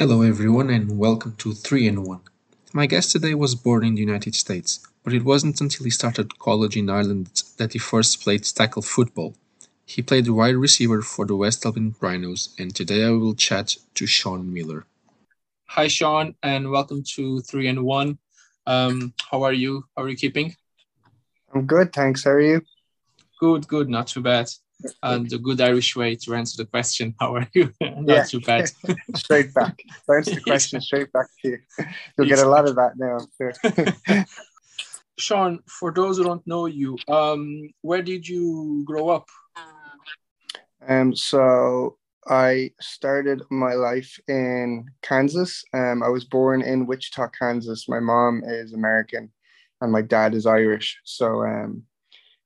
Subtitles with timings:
[0.00, 2.20] Hello, everyone, and welcome to 3 in 1.
[2.72, 6.38] My guest today was born in the United States, but it wasn't until he started
[6.38, 9.34] college in Ireland that he first played tackle football.
[9.86, 14.06] He played wide receiver for the West Dublin Rhinos, and today I will chat to
[14.06, 14.86] Sean Miller.
[15.64, 18.18] Hi, Sean, and welcome to 3 in 1.
[18.68, 19.84] Um, how are you?
[19.96, 20.54] How are you keeping?
[21.52, 22.22] I'm good, thanks.
[22.22, 22.62] How are you?
[23.40, 24.48] Good, good, not too bad
[25.02, 27.72] and a good Irish way to answer the question, how are you?
[27.80, 28.24] Not yeah.
[28.24, 28.70] too bad.
[29.16, 29.78] straight back.
[30.08, 31.58] Answer the question straight back to you.
[32.16, 34.24] You'll get a lot of that now, sure.
[35.18, 39.26] Sean, for those who don't know you, um, where did you grow up?
[40.86, 41.96] Um, so
[42.28, 45.64] I started my life in Kansas.
[45.74, 47.88] Um, I was born in Wichita, Kansas.
[47.88, 49.32] My mom is American
[49.80, 51.00] and my dad is Irish.
[51.04, 51.84] So um,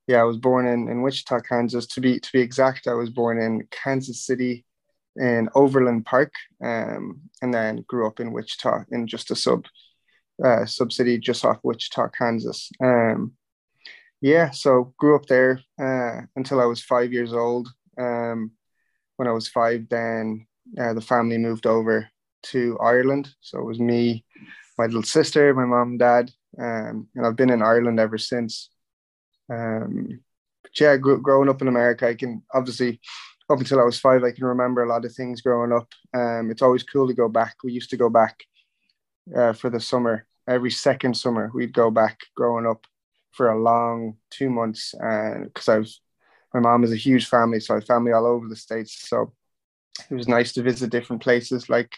[0.07, 1.87] yeah, I was born in, in Wichita, Kansas.
[1.87, 4.65] To be to be exact, I was born in Kansas City
[5.15, 9.65] in Overland Park, um, and then grew up in Wichita in just a sub
[10.43, 12.69] uh, sub city just off Wichita, Kansas.
[12.81, 13.33] Um,
[14.21, 17.69] yeah, so grew up there uh, until I was five years old.
[17.97, 18.51] Um,
[19.17, 20.47] when I was five, then
[20.79, 22.07] uh, the family moved over
[22.43, 23.29] to Ireland.
[23.41, 24.25] So it was me,
[24.77, 28.69] my little sister, my mom, dad, um, and I've been in Ireland ever since.
[29.49, 30.21] Um,
[30.61, 32.99] but yeah, gr- growing up in America, I can obviously
[33.49, 35.91] up until I was five, I can remember a lot of things growing up.
[36.13, 37.55] Um, it's always cool to go back.
[37.63, 38.43] We used to go back
[39.35, 40.25] uh, for the summer.
[40.47, 42.85] Every second summer, we'd go back growing up
[43.31, 44.93] for a long two months.
[44.99, 46.01] And because I was,
[46.53, 49.07] my mom is a huge family, so I have family all over the states.
[49.07, 49.33] So
[50.09, 51.93] it was nice to visit different places like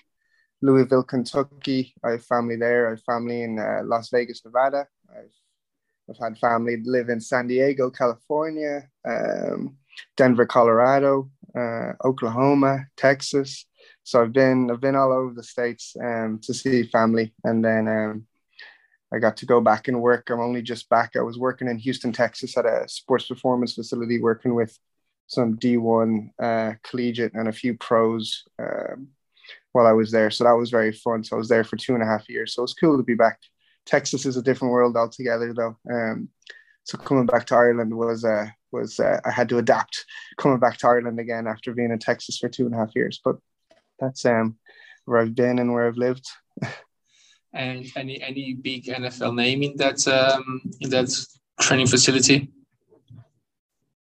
[0.62, 1.94] Louisville, Kentucky.
[2.04, 2.88] I have family there.
[2.88, 4.88] I have family in uh, Las Vegas, Nevada.
[5.10, 5.34] I've
[6.10, 9.78] I've had family live in San Diego, California, um,
[10.18, 13.66] Denver, Colorado, uh, Oklahoma, Texas.
[14.04, 17.88] So I've been I've been all over the states um, to see family, and then
[17.88, 18.28] um,
[19.14, 20.30] I got to go back and work.
[20.30, 21.16] I'm only just back.
[21.16, 24.78] I was working in Houston, Texas, at a sports performance facility, working with
[25.28, 29.08] some D1 uh, collegiate and a few pros um,
[29.72, 30.30] while I was there.
[30.30, 31.24] So that was very fun.
[31.24, 32.54] So I was there for two and a half years.
[32.54, 33.40] So it was cool to be back
[33.86, 35.78] Texas is a different world altogether, though.
[35.92, 36.30] Um,
[36.84, 40.06] so coming back to Ireland was uh, was uh, I had to adapt
[40.38, 43.20] coming back to Ireland again after being in Texas for two and a half years.
[43.24, 43.38] But
[44.00, 44.58] that's um,
[45.06, 46.28] where I've been and where I've lived.
[47.54, 51.12] and any any big NFL name in that um, in that
[51.60, 52.52] training facility?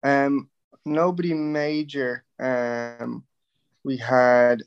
[0.03, 0.49] Um,
[0.85, 2.25] nobody major.
[2.39, 3.25] Um,
[3.85, 4.63] we had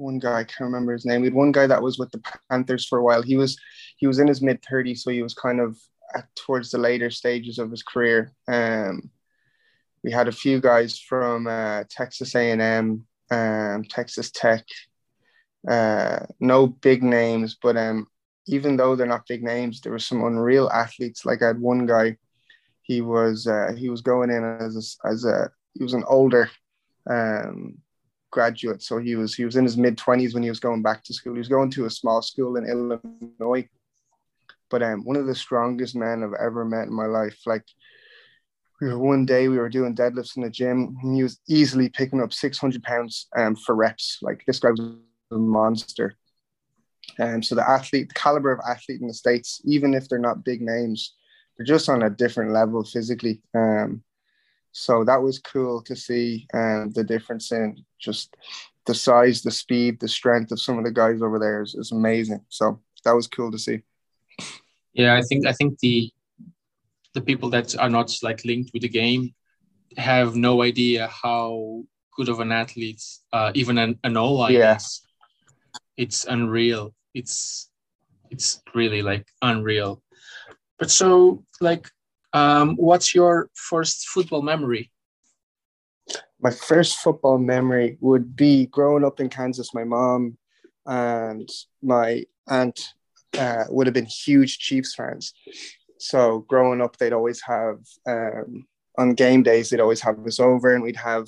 [0.00, 1.20] one guy I can't remember his name.
[1.20, 3.22] We had one guy that was with the Panthers for a while.
[3.22, 3.58] He was
[3.96, 5.78] he was in his mid 30s, so he was kind of
[6.14, 8.32] at, towards the later stages of his career.
[8.48, 9.10] Um,
[10.02, 14.64] we had a few guys from uh, Texas A&M, um, Texas Tech.
[15.68, 18.06] Uh, no big names, but um,
[18.46, 21.26] even though they're not big names, there were some unreal athletes.
[21.26, 22.16] Like I had one guy,
[22.82, 26.50] he was uh, he was going in as a, as a he was an older
[27.08, 27.78] um,
[28.30, 28.82] graduate.
[28.82, 31.14] So he was he was in his mid twenties when he was going back to
[31.14, 31.34] school.
[31.34, 33.68] He was going to a small school in Illinois.
[34.70, 37.40] But um, one of the strongest men I've ever met in my life.
[37.46, 37.64] Like
[38.80, 40.96] we were one day we were doing deadlifts in the gym.
[41.02, 44.18] And he was easily picking up six hundred pounds um, for reps.
[44.22, 44.80] Like this guy was
[45.32, 46.14] a monster.
[47.18, 50.18] And um, so the athlete, the caliber of athlete in the states, even if they're
[50.18, 51.14] not big names,
[51.56, 53.42] they're just on a different level physically.
[53.54, 54.02] Um,
[54.72, 58.36] so that was cool to see um, the difference in just
[58.86, 61.92] the size, the speed, the strength of some of the guys over there is, is
[61.92, 62.40] amazing.
[62.48, 63.80] So that was cool to see.
[64.92, 66.10] Yeah, I think I think the
[67.14, 69.34] the people that are not like linked with the game
[69.96, 71.82] have no idea how
[72.16, 73.02] good of an athlete
[73.32, 74.76] uh, even an, an O-line yeah.
[74.76, 75.02] is.
[75.96, 76.94] It's unreal.
[77.14, 77.70] It's
[78.30, 80.02] it's really like unreal.
[80.78, 81.88] But so like
[82.32, 84.90] um, what's your first football memory?
[86.40, 89.74] My first football memory would be growing up in Kansas.
[89.74, 90.38] My mom
[90.86, 91.48] and
[91.82, 92.80] my aunt
[93.38, 95.32] uh, would have been huge Chiefs fans.
[95.98, 98.66] So growing up, they'd always have um,
[98.98, 101.26] on game days, they'd always have us over, and we'd have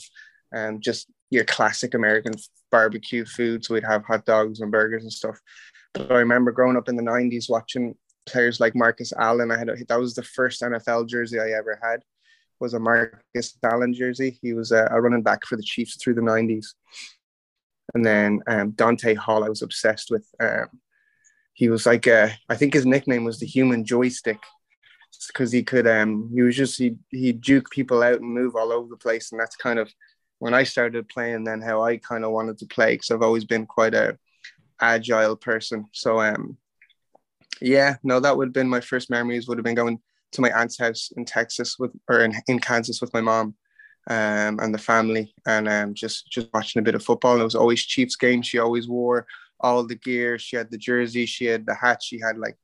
[0.55, 2.35] um, just your classic American
[2.71, 3.71] barbecue foods.
[3.71, 5.39] We'd have hot dogs and burgers and stuff.
[5.95, 7.95] But I remember growing up in the '90s watching
[8.27, 9.51] players like Marcus Allen.
[9.51, 12.03] I had that was the first NFL jersey I ever had.
[12.61, 14.39] Was a Marcus Allen jersey.
[14.41, 16.67] He was a, a running back for the Chiefs through the '90s.
[17.95, 20.27] And then um, Dante Hall, I was obsessed with.
[20.41, 20.69] Um,
[21.55, 24.39] he was like a, I think his nickname was the human joystick
[25.27, 28.73] because he could um he was just he he juke people out and move all
[28.73, 29.93] over the place and that's kind of
[30.39, 33.45] when I started playing then how I kind of wanted to play because I've always
[33.45, 34.19] been quite a
[34.81, 35.87] agile person.
[35.93, 36.59] So um,
[37.61, 39.49] yeah, no, that would have been my first memories.
[39.49, 40.01] Would have been going
[40.33, 43.55] to my aunt's house in Texas with or in, in Kansas with my mom
[44.09, 47.41] um, and the family, and um, just just watching a bit of football.
[47.41, 48.47] it was always Chiefs games.
[48.47, 49.27] She always wore
[49.61, 50.39] all the gear.
[50.39, 51.27] She had the jersey.
[51.27, 52.03] She had the hat.
[52.03, 52.57] She had like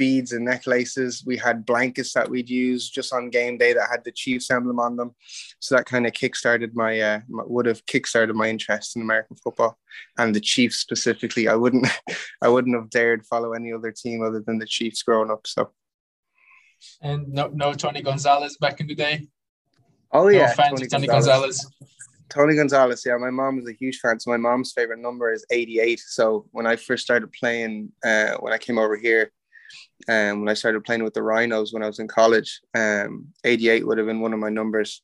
[0.00, 1.22] beads and necklaces.
[1.26, 4.80] We had blankets that we'd use just on game day that had the Chiefs emblem
[4.80, 5.14] on them.
[5.58, 9.78] So that kind of kickstarted my, uh, would have kickstarted my interest in American football
[10.16, 11.48] and the Chiefs specifically.
[11.48, 11.86] I wouldn't,
[12.42, 15.46] I wouldn't have dared follow any other team other than the Chiefs growing up.
[15.46, 15.70] So.
[17.02, 19.28] And no, no Tony Gonzalez back in the day.
[20.12, 21.58] Oh yeah, no Tony, Tony Gonzalez.
[21.58, 21.90] Gonzalez.
[22.30, 24.18] Tony Gonzalez, yeah, my mom was a huge fan.
[24.18, 26.00] So my mom's favorite number is 88.
[26.00, 29.30] So when I first started playing, uh, when I came over here,
[30.08, 33.86] um, when I started playing with the Rhinos when I was in college, um, 88
[33.86, 35.02] would have been one of my numbers.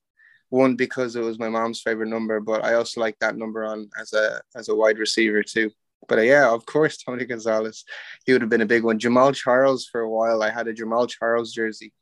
[0.48, 3.90] One because it was my mom's favorite number, but I also like that number on
[4.00, 5.70] as a as a wide receiver too.
[6.08, 7.84] But uh, yeah, of course, Tony Gonzalez,
[8.24, 8.98] he would have been a big one.
[8.98, 10.42] Jamaal Charles for a while.
[10.42, 11.92] I had a Jamaal Charles jersey.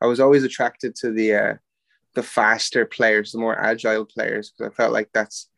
[0.00, 1.54] I was always attracted to the uh,
[2.14, 5.48] the faster players, the more agile players, because I felt like that's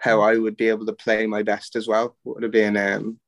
[0.00, 2.16] how I would be able to play my best as well.
[2.24, 3.18] Would have been um,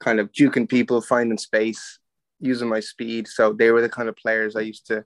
[0.00, 1.98] kind of juking people, finding space,
[2.40, 3.28] using my speed.
[3.28, 5.04] So they were the kind of players I used to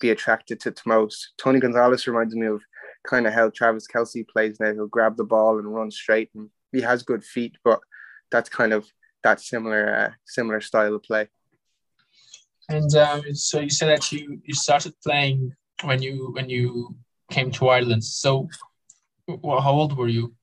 [0.00, 1.32] be attracted to, to most.
[1.38, 2.62] Tony Gonzalez reminds me of
[3.06, 4.72] kind of how Travis Kelce plays now.
[4.72, 7.80] He'll grab the ball and run straight, and he has good feet, but
[8.30, 8.86] that's kind of
[9.22, 11.28] that similar uh, similar style of play.
[12.68, 16.96] And um, so you said that you you started playing when you when you
[17.30, 18.04] came to Ireland.
[18.04, 18.48] So,
[19.26, 20.34] well, how old were you?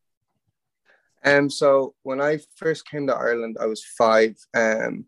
[1.23, 4.35] Um, so when I first came to Ireland, I was five.
[4.55, 5.05] Um,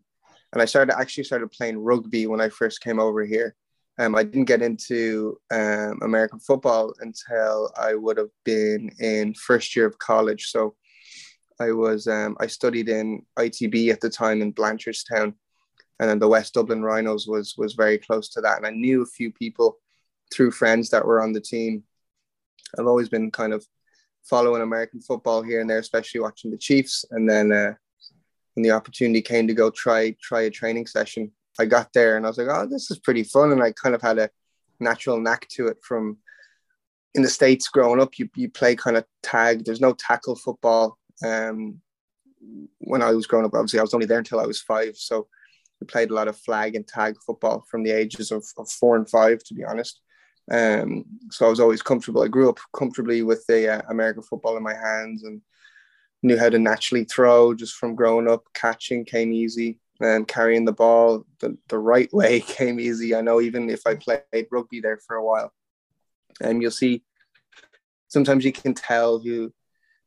[0.54, 3.56] and I started actually started playing rugby when I first came over here.
[3.98, 9.74] Um, I didn't get into um, American football until I would have been in first
[9.74, 10.46] year of college.
[10.46, 10.76] So
[11.60, 15.34] I was um, I studied in ITB at the time in Blanchardstown,
[15.98, 18.56] and then the West Dublin Rhinos was was very close to that.
[18.56, 19.78] And I knew a few people
[20.32, 21.82] through friends that were on the team.
[22.78, 23.66] I've always been kind of
[24.22, 27.04] following American football here and there, especially watching the Chiefs.
[27.10, 27.74] And then uh,
[28.54, 32.24] when the opportunity came to go try try a training session, I got there and
[32.24, 33.52] I was like, oh, this is pretty fun.
[33.52, 34.30] And I kind of had a
[34.80, 36.18] natural knack to it from
[37.14, 38.18] in the States growing up.
[38.18, 40.98] You, you play kind of tag, there's no tackle football.
[41.24, 41.80] Um,
[42.78, 44.96] when I was growing up, obviously, I was only there until I was five.
[44.96, 45.28] So
[45.80, 48.96] we played a lot of flag and tag football from the ages of, of four
[48.96, 50.00] and five, to be honest.
[50.50, 52.22] Um, so I was always comfortable.
[52.22, 55.40] I grew up comfortably with the uh, American football in my hands and
[56.24, 58.44] knew how to naturally throw just from growing up.
[58.54, 63.14] Catching came easy and carrying the ball the, the right way came easy.
[63.14, 65.52] I know even if I played rugby there for a while.
[66.40, 67.04] And you'll see
[68.08, 69.52] sometimes you can tell who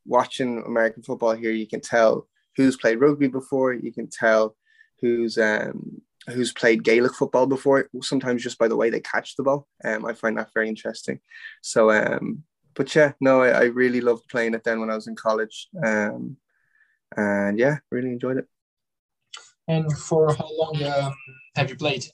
[0.06, 4.56] watching American football here, you can tell who's played rugby before, you can tell
[5.02, 9.44] who's um who's played Gaelic football before, sometimes just by the way they catch the
[9.44, 9.68] ball.
[9.86, 11.20] Um, I find that very interesting.
[11.62, 12.44] So um
[12.78, 15.68] but yeah, no, I, I really loved playing it then when I was in college.
[15.84, 16.38] Um,
[17.18, 18.46] and yeah, really enjoyed it.
[19.68, 21.14] And for how long um,
[21.56, 22.06] have you played?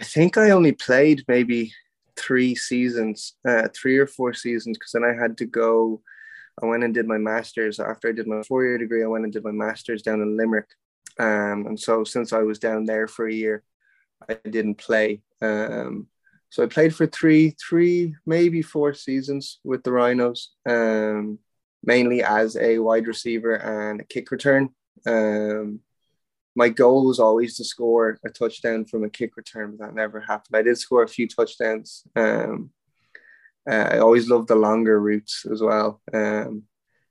[0.00, 1.72] I think I only played maybe
[2.16, 6.00] three seasons, uh, three or four seasons, because then I had to go.
[6.62, 9.04] I went and did my master's after I did my four year degree.
[9.04, 10.68] I went and did my master's down in Limerick,
[11.18, 13.62] um, and so since I was down there for a year,
[14.28, 15.20] I didn't play.
[15.42, 16.08] Um,
[16.50, 21.38] so I played for three, three, maybe four seasons with the Rhinos, um,
[21.84, 24.70] mainly as a wide receiver and a kick return.
[25.06, 25.80] Um,
[26.56, 30.20] my goal was always to score a touchdown from a kick return, but that never
[30.20, 30.56] happened.
[30.56, 32.02] I did score a few touchdowns.
[32.16, 32.70] Um,
[33.70, 36.00] uh, I always loved the longer routes as well.
[36.12, 36.64] Um,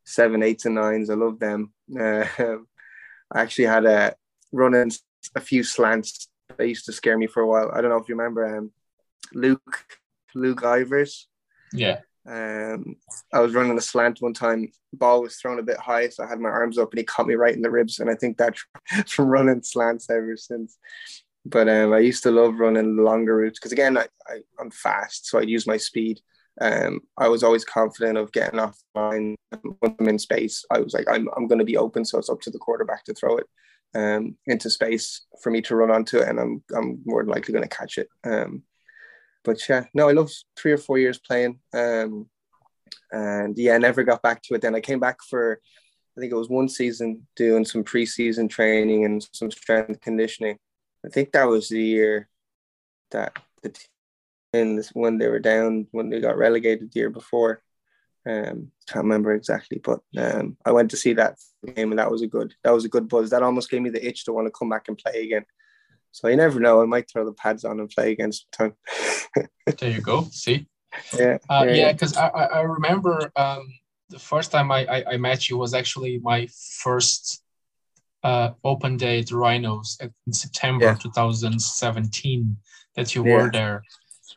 [0.05, 1.09] seven, eights, and nines.
[1.09, 1.71] I love them.
[1.97, 2.25] Uh,
[3.31, 4.15] I actually had a
[4.51, 4.91] run in
[5.35, 6.27] a few slants
[6.57, 7.71] that used to scare me for a while.
[7.73, 8.71] I don't know if you remember um,
[9.33, 9.85] Luke
[10.35, 11.25] Luke Ivers.
[11.73, 11.99] Yeah.
[12.27, 12.95] Um,
[13.33, 14.71] I was running a slant one time.
[14.93, 17.27] Ball was thrown a bit high, so I had my arms up, and he caught
[17.27, 17.99] me right in the ribs.
[17.99, 18.55] And I think that
[19.07, 20.77] from running slants ever since.
[21.45, 25.27] But um, I used to love running longer routes because again, I, I am fast,
[25.27, 26.19] so I use my speed.
[26.61, 29.35] Um, I was always confident of getting off line
[29.79, 30.65] when I'm in space.
[30.69, 33.05] I was like, I'm I'm going to be open, so it's up to the quarterback
[33.05, 33.47] to throw it
[33.95, 37.53] um, into space for me to run onto it, and I'm I'm more than likely
[37.53, 38.09] going to catch it.
[38.23, 38.63] Um,
[39.43, 41.59] but yeah, no, I loved three or four years playing.
[41.73, 42.27] Um,
[43.11, 44.61] and yeah, I never got back to it.
[44.61, 45.59] Then I came back for,
[46.17, 50.57] I think it was one season doing some preseason training and some strength conditioning.
[51.05, 52.29] I think that was the year
[53.11, 53.69] that the
[54.53, 57.61] team when they were down when they got relegated the year before.
[58.27, 61.37] Um, can't remember exactly, but um, I went to see that
[61.75, 63.29] game, and that was a good that was a good buzz.
[63.29, 65.45] That almost gave me the itch to want to come back and play again.
[66.11, 66.81] So you never know.
[66.81, 68.75] I might throw the pads on and play again sometime.
[69.79, 70.27] there you go.
[70.31, 70.67] See.
[71.17, 71.37] Yeah.
[71.49, 73.71] Uh, yeah, because I, I remember um,
[74.09, 76.47] the first time I, I, I met you was actually my
[76.81, 77.43] first
[78.23, 80.95] uh, open day at Rhinos in September yeah.
[80.95, 82.57] 2017
[82.95, 83.33] that you yeah.
[83.33, 83.83] were there.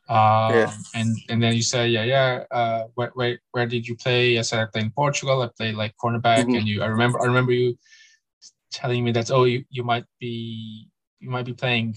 [0.09, 0.73] Um, yeah.
[0.95, 2.45] and and then you say, yeah, yeah.
[2.51, 4.39] Uh, where, where where did you play?
[4.39, 5.43] I said I played in Portugal.
[5.43, 6.57] I played like cornerback, mm-hmm.
[6.57, 6.83] and you.
[6.83, 7.79] I remember I remember you
[8.73, 10.89] telling me that oh you, you might be
[11.23, 11.97] you might be playing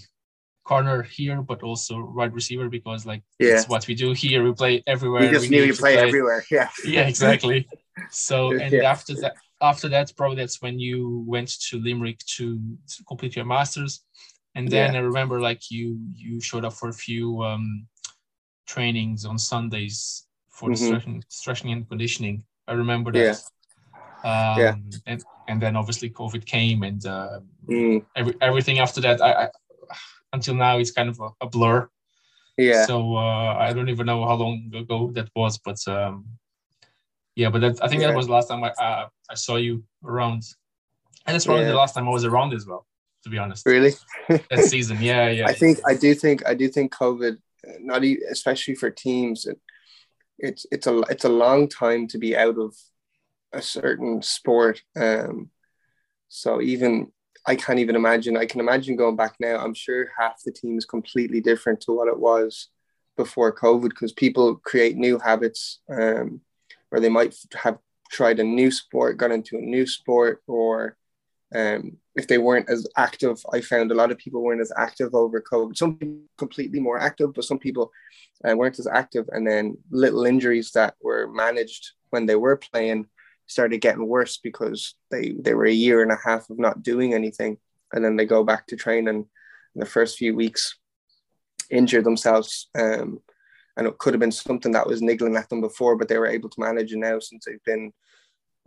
[0.63, 3.55] corner here, but also wide receiver because like yeah.
[3.55, 4.43] it's what we do here.
[4.43, 5.21] We play everywhere.
[5.21, 6.43] We just we knew you play, play, everywhere.
[6.51, 6.69] Yeah.
[6.85, 7.67] Yeah, exactly.
[8.11, 8.91] So and yeah.
[8.91, 12.59] after that, after that, probably that's when you went to Limerick to,
[12.91, 14.03] to complete your masters,
[14.53, 14.99] and then yeah.
[14.99, 17.87] I remember like you you showed up for a few um,
[18.67, 20.85] trainings on Sundays for mm-hmm.
[20.85, 22.43] stretching, stretching and conditioning.
[22.67, 23.41] I remember that.
[24.23, 24.75] Um, yeah.
[25.05, 28.03] And and then obviously COVID came, and uh, mm.
[28.15, 29.49] every, everything after that, I, I,
[30.33, 31.89] until now, it's kind of a, a blur.
[32.57, 32.85] Yeah.
[32.85, 36.25] So uh, I don't even know how long ago that was, but um,
[37.35, 38.07] yeah, but that, I think yeah.
[38.09, 40.43] that was the last time I uh, I saw you around,
[41.25, 41.71] and that's probably yeah.
[41.71, 42.85] the last time I was around as well.
[43.23, 43.65] To be honest.
[43.65, 43.91] Really.
[44.29, 45.47] that season, yeah, yeah.
[45.47, 47.37] I think I do think I do think COVID,
[47.79, 49.59] not even, especially for teams, it,
[50.37, 52.75] it's it's a it's a long time to be out of
[53.55, 54.81] a certain sport.
[54.95, 55.49] Um,
[56.27, 57.11] so even
[57.47, 58.37] I can't even imagine.
[58.37, 59.57] I can imagine going back now.
[59.57, 62.69] I'm sure half the team is completely different to what it was
[63.17, 65.79] before COVID because people create new habits.
[65.89, 66.41] Um,
[66.91, 67.77] or they might have
[68.11, 70.97] tried a new sport, got into a new sport, or
[71.53, 75.13] um, if they weren't as active, I found a lot of people weren't as active
[75.13, 75.77] over COVID.
[75.77, 77.91] Some people completely more active, but some people
[78.43, 79.27] uh, weren't as active.
[79.31, 83.07] And then little injuries that were managed when they were playing
[83.47, 87.13] started getting worse because they, they were a year and a half of not doing
[87.13, 87.57] anything.
[87.93, 89.25] And then they go back to training
[89.75, 90.77] in the first few weeks,
[91.69, 92.69] injure themselves.
[92.75, 93.19] Um,
[93.77, 96.27] and it could have been something that was niggling at them before, but they were
[96.27, 97.91] able to manage it now since they've been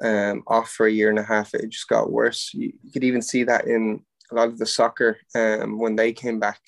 [0.02, 1.54] um, off for a year and a half.
[1.54, 2.52] It just got worse.
[2.54, 6.12] You, you could even see that in a lot of the soccer um, when they
[6.12, 6.60] came back.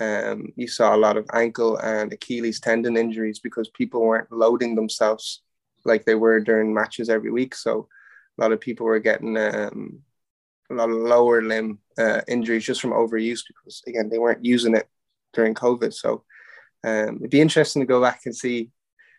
[0.00, 4.74] Um, you saw a lot of ankle and Achilles tendon injuries because people weren't loading
[4.74, 5.42] themselves
[5.88, 7.54] like they were during matches every week.
[7.54, 7.88] So
[8.38, 10.00] a lot of people were getting um,
[10.70, 14.76] a lot of lower limb uh, injuries just from overuse because again they weren't using
[14.76, 14.88] it
[15.32, 15.92] during COVID.
[15.92, 16.24] So
[16.84, 18.70] um, it'd be interesting to go back and see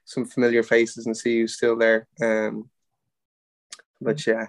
[0.06, 2.08] some familiar faces and see who's still there.
[2.22, 2.70] Um,
[4.02, 4.48] but yeah,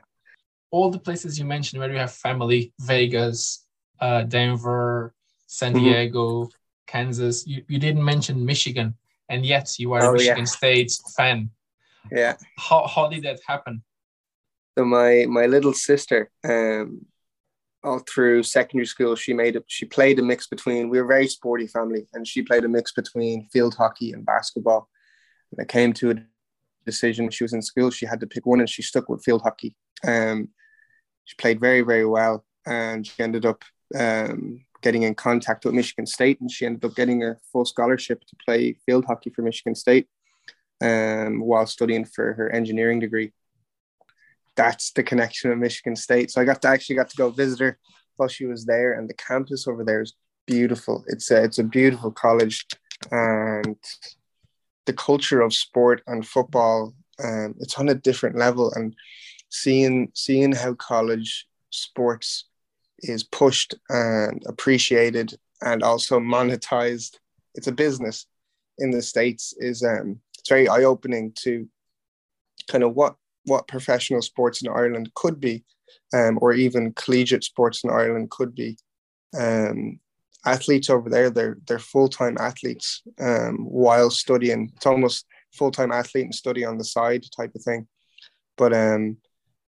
[0.70, 3.66] all the places you mentioned where you have family, Vegas,
[4.00, 5.14] uh, Denver,
[5.46, 5.84] San mm-hmm.
[5.84, 6.50] Diego, mm-hmm.
[6.86, 7.46] Kansas.
[7.46, 8.94] You, you didn't mention Michigan,
[9.28, 10.44] and yet you are oh, a Michigan yeah.
[10.44, 11.50] State fan.
[12.10, 12.36] Yeah.
[12.58, 13.82] How, how did that happen?
[14.78, 17.04] So my my little sister, um,
[17.82, 19.64] all through secondary school, she made it.
[19.66, 20.88] She played a mix between.
[20.88, 24.24] We were a very sporty family, and she played a mix between field hockey and
[24.24, 24.88] basketball.
[25.50, 26.14] And it came to a
[26.86, 27.24] decision.
[27.24, 29.42] When she was in school, she had to pick one, and she stuck with field
[29.42, 29.74] hockey.
[30.06, 30.48] Um,
[31.24, 33.64] she played very, very well, and she ended up
[33.98, 38.20] um, getting in contact with Michigan State, and she ended up getting a full scholarship
[38.20, 40.06] to play field hockey for Michigan State
[40.80, 43.32] um, while studying for her engineering degree
[44.56, 46.30] that's the connection with Michigan State.
[46.30, 47.78] So I got to actually got to go visit her
[48.16, 50.14] while she was there, and the campus over there is
[50.46, 51.04] beautiful.
[51.08, 52.66] It's a it's a beautiful college,
[53.10, 53.76] and
[54.86, 58.72] the culture of sport and football, um, it's on a different level.
[58.74, 58.94] And
[59.48, 62.46] seeing seeing how college sports
[62.98, 67.18] is pushed and appreciated and also monetized,
[67.54, 68.26] it's a business
[68.78, 69.54] in the states.
[69.58, 70.20] Is um,
[70.50, 71.66] very eye opening to
[72.68, 75.64] kind of what what professional sports in Ireland could be,
[76.12, 78.76] um, or even collegiate sports in Ireland could be.
[79.38, 79.98] Um,
[80.44, 84.72] athletes over there, they're they're full time athletes um, while studying.
[84.76, 87.88] It's almost full time athlete and study on the side type of thing.
[88.56, 89.16] But um,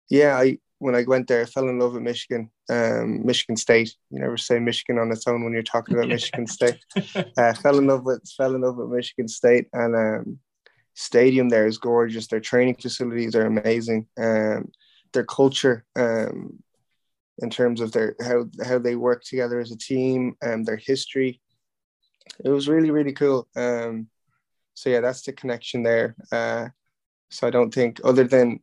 [0.08, 3.94] yeah, I when I went there, I fell in love with Michigan, um, Michigan State.
[4.10, 6.78] You never say Michigan on its own when you're talking about Michigan State.
[7.36, 10.38] Uh, fell in love with fell in love with Michigan State, and um,
[11.00, 12.26] stadium there is gorgeous.
[12.26, 14.06] Their training facilities are amazing.
[14.18, 14.70] Um,
[15.14, 16.62] their culture, um,
[17.38, 21.40] in terms of their how how they work together as a team and their history,
[22.44, 23.48] it was really really cool.
[23.56, 24.08] Um,
[24.74, 26.16] so yeah, that's the connection there.
[26.30, 26.68] Uh,
[27.30, 28.60] so I don't think other than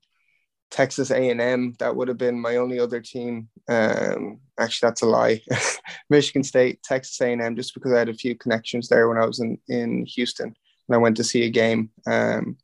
[0.70, 3.50] Texas A&M, that would have been my only other team.
[3.70, 5.41] Um, actually, that's a lie.
[6.10, 9.39] Michigan State, Texas A&M, just because I had a few connections there when I was
[9.39, 10.53] in in Houston
[10.96, 11.91] I went to see a game.
[12.06, 12.58] Um,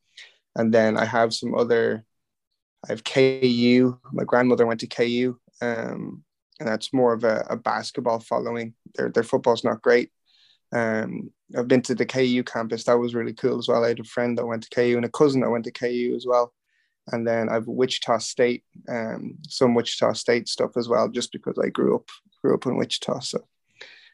[0.55, 2.05] and then I have some other.
[2.85, 3.97] I have KU.
[4.11, 6.23] My grandmother went to KU, um,
[6.59, 8.73] and that's more of a, a basketball following.
[8.95, 10.11] Their their football's not great.
[10.73, 12.83] Um, I've been to the KU campus.
[12.85, 13.83] That was really cool as well.
[13.83, 16.13] I had a friend that went to KU and a cousin that went to KU
[16.15, 16.53] as well.
[17.11, 21.69] And then I've Wichita State, um, some Wichita State stuff as well, just because I
[21.69, 22.09] grew up
[22.41, 23.19] grew up in Wichita.
[23.19, 23.39] So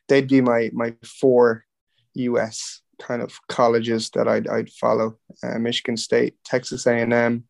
[0.08, 1.66] they'd be my my four
[2.16, 2.82] U.S.
[3.00, 7.44] kind of colleges that I'd I'd follow: uh, Michigan State, Texas A&M,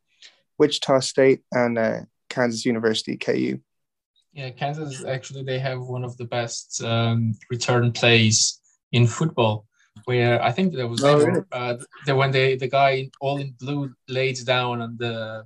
[0.57, 3.59] Wichita State, and uh, Kansas University KU.
[4.33, 8.59] Yeah, Kansas actually they have one of the best um, return plays
[8.91, 9.65] in football.
[10.05, 11.41] Where I think there was oh, really?
[11.51, 11.75] uh,
[12.05, 15.45] the, when they the guy all in blue laid down on the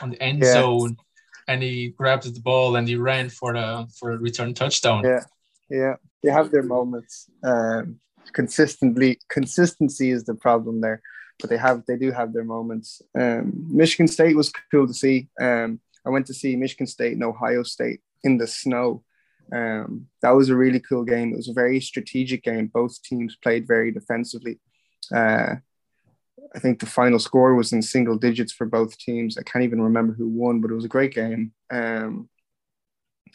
[0.00, 0.52] on the end yeah.
[0.52, 0.96] zone
[1.48, 5.04] and he grabbed the ball and he ran for a for a return touchdown.
[5.04, 5.24] Yeah,
[5.68, 7.28] yeah, they have their moments.
[7.42, 7.98] Um,
[8.32, 11.02] consistently, consistency is the problem there,
[11.40, 13.02] but they have they do have their moments.
[13.18, 15.28] Um, Michigan State was cool to see.
[15.40, 19.04] Um, I went to see Michigan State and Ohio State in the snow.
[19.52, 21.32] Um, that was a really cool game.
[21.32, 22.66] It was a very strategic game.
[22.66, 24.58] Both teams played very defensively.
[25.14, 25.56] Uh,
[26.54, 29.36] I think the final score was in single digits for both teams.
[29.36, 31.52] I can't even remember who won, but it was a great game.
[31.70, 32.28] Um,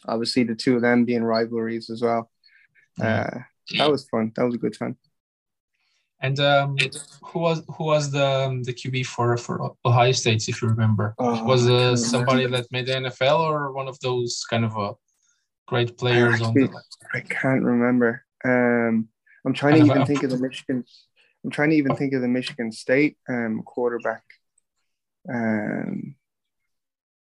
[0.07, 2.31] obviously, the two of them being rivalries as well.
[3.01, 3.39] Uh,
[3.77, 4.31] that was fun.
[4.35, 4.97] That was a good time.
[6.19, 6.77] And um,
[7.21, 11.15] who was who was the um, the QB for for Ohio State, if you remember?
[11.19, 14.93] Oh, was uh, somebody that made the NFL or one of those kind of uh,
[15.67, 16.81] great players I actually, on the?
[17.13, 18.23] I can't remember.
[18.45, 19.09] Um,
[19.45, 20.85] I'm trying to even think of the Michigan.
[21.43, 24.23] I'm trying to even think of the Michigan State um, quarterback.
[25.27, 26.15] Um,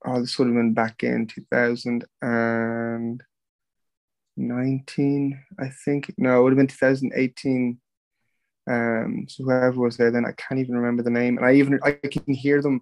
[0.05, 1.27] oh, this would have been back in
[4.55, 6.13] 2019, I think.
[6.17, 7.79] No, it would have been 2018.
[8.67, 11.79] Um, so whoever was there then, I can't even remember the name, and I even
[11.83, 12.81] I can hear them.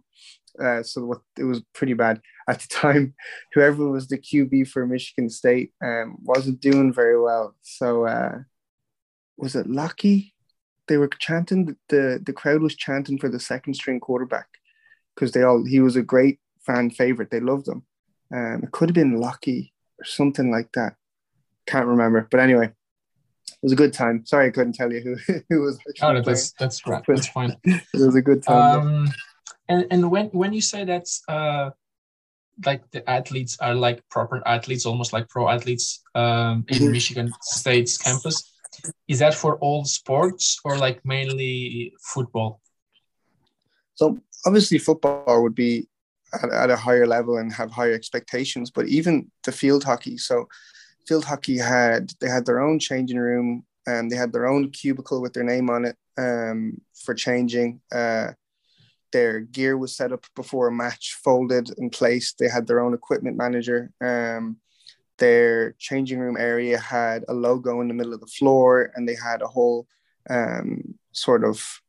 [0.62, 3.16] Uh, so what it was pretty bad at the time.
[3.54, 7.56] Whoever was the QB for Michigan State um, wasn't doing very well.
[7.62, 8.40] So uh,
[9.38, 10.34] was it Lucky?
[10.88, 14.48] they were chanting the the crowd was chanting for the second string quarterback
[15.16, 17.32] because they all he was a great fan favorite.
[17.32, 17.84] They loved him.
[18.34, 20.96] Um, it could have been Lucky or something like that.
[21.66, 24.26] Can't remember, but anyway, it was a good time.
[24.26, 25.80] Sorry, I couldn't tell you who who was.
[26.02, 27.04] Oh, that's that's great.
[27.08, 27.56] That's fine.
[27.64, 28.80] it was a good time.
[28.80, 29.08] Um,
[29.70, 31.70] and and when when you say that uh,
[32.66, 36.92] like the athletes are like proper athletes, almost like pro athletes um, in mm-hmm.
[36.92, 38.54] Michigan State's campus
[39.08, 42.62] is that for all sports or like mainly football?
[43.96, 45.88] So obviously football would be
[46.34, 50.18] at, at a higher level and have higher expectations, but even the field hockey.
[50.18, 50.48] So
[51.08, 55.22] field hockey had they had their own changing room and they had their own cubicle
[55.22, 57.82] with their name on it um, for changing.
[57.94, 58.32] Uh,
[59.12, 62.34] their gear was set up before a match, folded in place.
[62.34, 63.92] They had their own equipment manager.
[64.02, 64.58] Um,
[65.20, 69.16] their changing room area had a logo in the middle of the floor and they
[69.16, 69.88] had a whole
[70.30, 71.82] um, sort of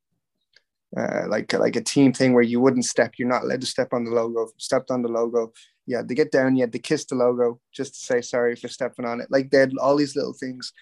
[0.96, 3.92] uh, like like a team thing where you wouldn't step you're not allowed to step
[3.92, 5.52] on the logo stepped on the logo
[5.86, 8.56] you had to get down you had to kiss the logo just to say sorry
[8.56, 9.28] for stepping on it.
[9.30, 10.72] Like they had all these little things.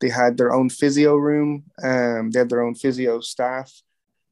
[0.00, 3.72] They had their own physio room um, they had their own physio staff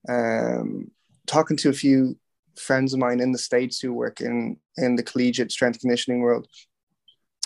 [0.08, 0.90] um,
[1.26, 2.18] talking to a few
[2.56, 6.48] friends of mine in the states who work in in the collegiate strength conditioning world.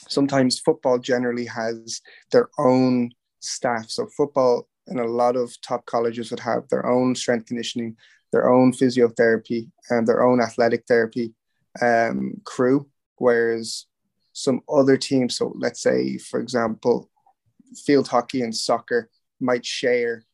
[0.09, 2.01] Sometimes football generally has
[2.33, 3.11] their own
[3.41, 3.91] staff.
[3.91, 7.97] So football and a lot of top colleges would have their own strength conditioning,
[8.33, 11.35] their own physiotherapy, and their own athletic therapy
[11.81, 12.89] um, crew.
[13.17, 13.87] Whereas
[14.33, 17.11] some other teams, so let's say, for example,
[17.85, 20.25] field hockey and soccer might share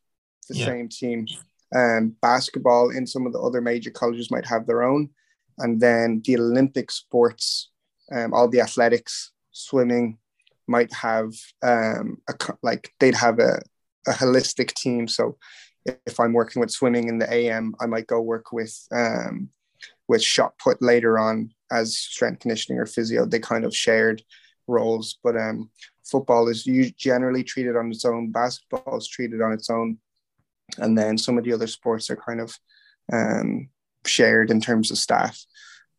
[0.49, 0.65] the yeah.
[0.65, 1.27] same team.
[1.75, 5.09] Um, basketball in some of the other major colleges might have their own.
[5.57, 7.71] And then the Olympic sports,
[8.11, 10.17] um, all the athletics swimming
[10.67, 13.61] might have um, a, like they'd have a,
[14.07, 15.07] a holistic team.
[15.07, 15.37] So
[16.05, 19.49] if I'm working with swimming in the AM, I might go work with um,
[20.07, 23.25] with shot put later on as strength conditioning or physio.
[23.25, 24.23] They kind of shared
[24.67, 25.69] roles, but um,
[26.03, 26.63] football is
[26.97, 28.31] generally treated on its own.
[28.31, 29.97] Basketball is treated on its own,
[30.77, 32.57] and then some of the other sports are kind of
[33.11, 33.69] um,
[34.05, 35.43] shared in terms of staff.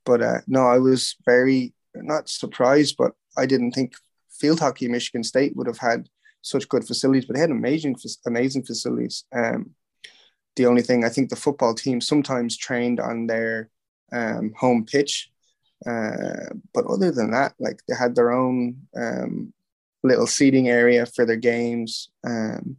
[0.04, 3.94] But uh, no, I was very not surprised, but I didn't think
[4.30, 6.08] field hockey Michigan State would have had
[6.42, 9.24] such good facilities, but they had amazing, amazing facilities.
[9.34, 9.74] Um,
[10.54, 13.70] the only thing I think the football team sometimes trained on their
[14.12, 15.30] um, home pitch,
[15.86, 19.52] uh, but other than that, like they had their own um,
[20.02, 22.10] little seating area for their games.
[22.26, 22.76] Um,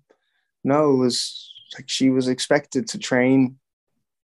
[0.64, 3.58] no, it was like she was expected to train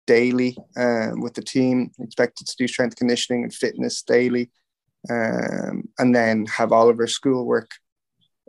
[0.05, 4.49] daily um, with the team, expected to do strength conditioning and fitness daily,
[5.09, 7.71] um, and then have all of her schoolwork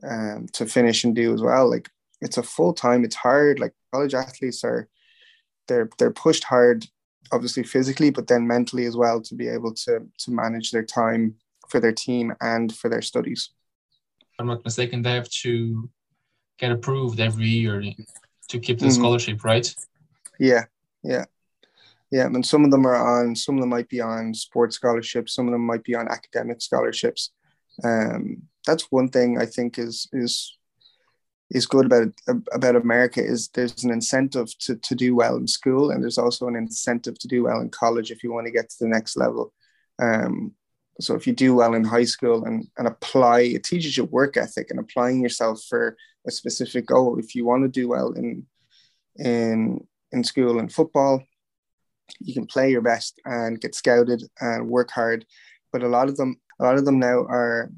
[0.09, 1.68] um, to finish and do as well.
[1.70, 1.88] Like
[2.20, 3.04] it's a full time.
[3.04, 3.59] It's hard.
[3.59, 4.88] Like college athletes are,
[5.68, 6.87] they're they're pushed hard,
[7.33, 11.35] obviously physically, but then mentally as well to be able to to manage their time
[11.69, 13.51] for their team and for their studies.
[14.39, 15.03] I'm not mistaken.
[15.03, 15.89] They have to
[16.59, 17.83] get approved every year
[18.49, 18.95] to keep the mm-hmm.
[18.95, 19.73] scholarship, right?
[20.39, 20.65] Yeah,
[21.03, 21.25] yeah.
[22.11, 23.35] Yeah, and some of them are on.
[23.35, 25.35] Some of them might be on sports scholarships.
[25.35, 27.31] Some of them might be on academic scholarships.
[27.83, 30.57] Um, that's one thing I think is is
[31.55, 32.09] is good about
[32.53, 36.49] about America is there's an incentive to to do well in school, and there's also
[36.49, 39.17] an incentive to do well in college if you want to get to the next
[39.17, 39.55] level.
[40.03, 40.53] Um,
[41.01, 44.37] so if you do well in high school and, and apply, it teaches you work
[44.37, 47.19] ethic and applying yourself for a specific goal.
[47.19, 48.47] If you want to do well in
[49.17, 51.23] in in school and football,
[52.19, 55.25] you can play your best and get scouted and work hard.
[55.73, 57.71] But a lot of them, a lot of them now are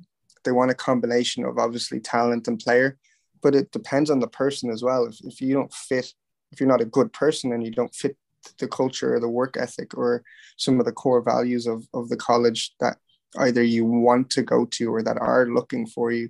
[0.45, 2.99] they want a combination of obviously talent and player,
[3.43, 5.07] but it depends on the person as well.
[5.07, 6.13] If, if you don't fit,
[6.53, 8.17] if you're not a good person and you don't fit
[8.59, 10.23] the culture or the work ethic or
[10.57, 12.97] some of the core values of, of the college that
[13.39, 16.29] either you want to go to or that are looking for you,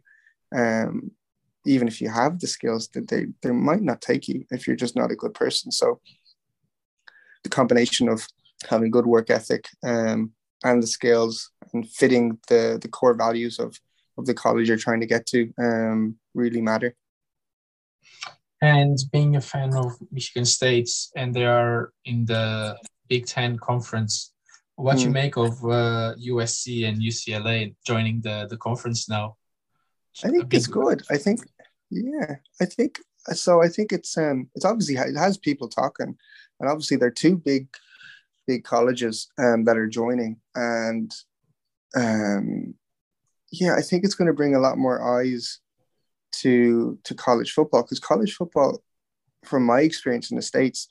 [0.54, 1.10] um,
[1.64, 4.76] even if you have the skills that they, they might not take you if you're
[4.76, 5.70] just not a good person.
[5.70, 6.00] So
[7.42, 8.26] the combination of
[8.68, 10.32] having good work ethic um,
[10.64, 13.78] and the skills and fitting the the core values of
[14.18, 16.94] of the college you're trying to get to um, really matter.
[18.62, 24.32] And being a fan of Michigan State, and they are in the Big Ten conference,
[24.76, 25.00] what mm.
[25.00, 25.12] you hmm.
[25.12, 29.36] make of uh, USC and UCLA joining the the conference now?
[30.24, 31.02] I think it's good.
[31.10, 31.40] I think,
[31.90, 32.98] yeah, I think
[33.32, 33.62] so.
[33.62, 36.16] I think it's um, it's obviously it has people talking
[36.60, 37.68] and obviously there are two big
[38.46, 41.12] big colleges um, that are joining and
[41.96, 42.74] um,
[43.52, 45.60] yeah i think it's going to bring a lot more eyes
[46.32, 48.82] to to college football because college football
[49.44, 50.88] from my experience in the states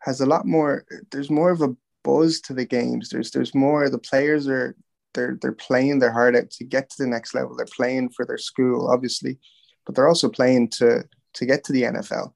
[0.00, 3.10] has a lot more there's more of a buzz to the games.
[3.10, 4.74] There's there's more the players are
[5.14, 7.56] they're they're playing their heart out to get to the next level.
[7.56, 9.38] They're playing for their school obviously
[9.84, 11.04] but they're also playing to
[11.34, 12.32] to get to the NFL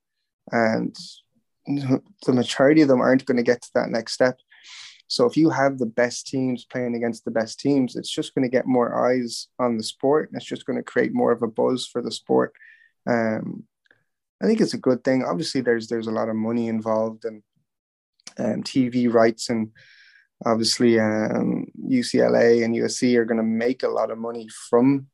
[0.51, 0.95] and
[1.67, 4.39] the majority of them aren't going to get to that next step.
[5.13, 8.45] So if you have the best teams playing against the best teams, it's just going
[8.45, 10.31] to get more eyes on the sport.
[10.33, 12.55] It's just going to create more of a buzz for the sport.
[13.07, 13.65] Um,
[14.43, 15.23] I think it's a good thing.
[15.23, 17.43] Obviously, there's there's a lot of money involved and
[18.39, 19.73] um, TV rights, and
[20.47, 25.09] obviously um, UCLA and USC are going to make a lot of money from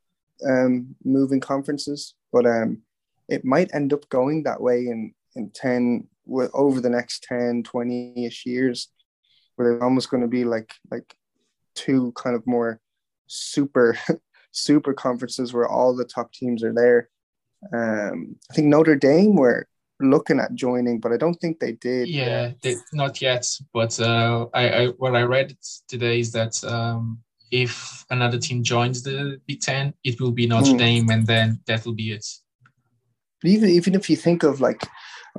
[0.48, 2.14] um, moving conferences.
[2.32, 2.82] But um,
[3.28, 6.06] it might end up going that way in in 10
[6.54, 8.90] over the next 10 20ish years
[9.58, 11.14] where they're almost going to be like like
[11.74, 12.80] two kind of more
[13.26, 13.98] super
[14.52, 17.08] super conferences where all the top teams are there.
[17.72, 19.66] Um i think notre dame were
[20.00, 24.46] looking at joining but i don't think they did yeah they, not yet but uh
[24.54, 25.56] I, I what i read
[25.88, 27.18] today is that um
[27.50, 30.78] if another team joins the big 10 it will be notre mm.
[30.78, 32.26] dame and then that will be it.
[33.44, 34.82] Even even if you think of like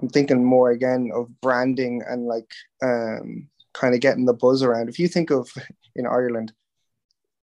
[0.02, 2.50] I'm thinking more again of branding and like
[2.82, 4.90] um, kind of getting the buzz around.
[4.90, 5.50] If you think of
[5.96, 6.54] in Ireland,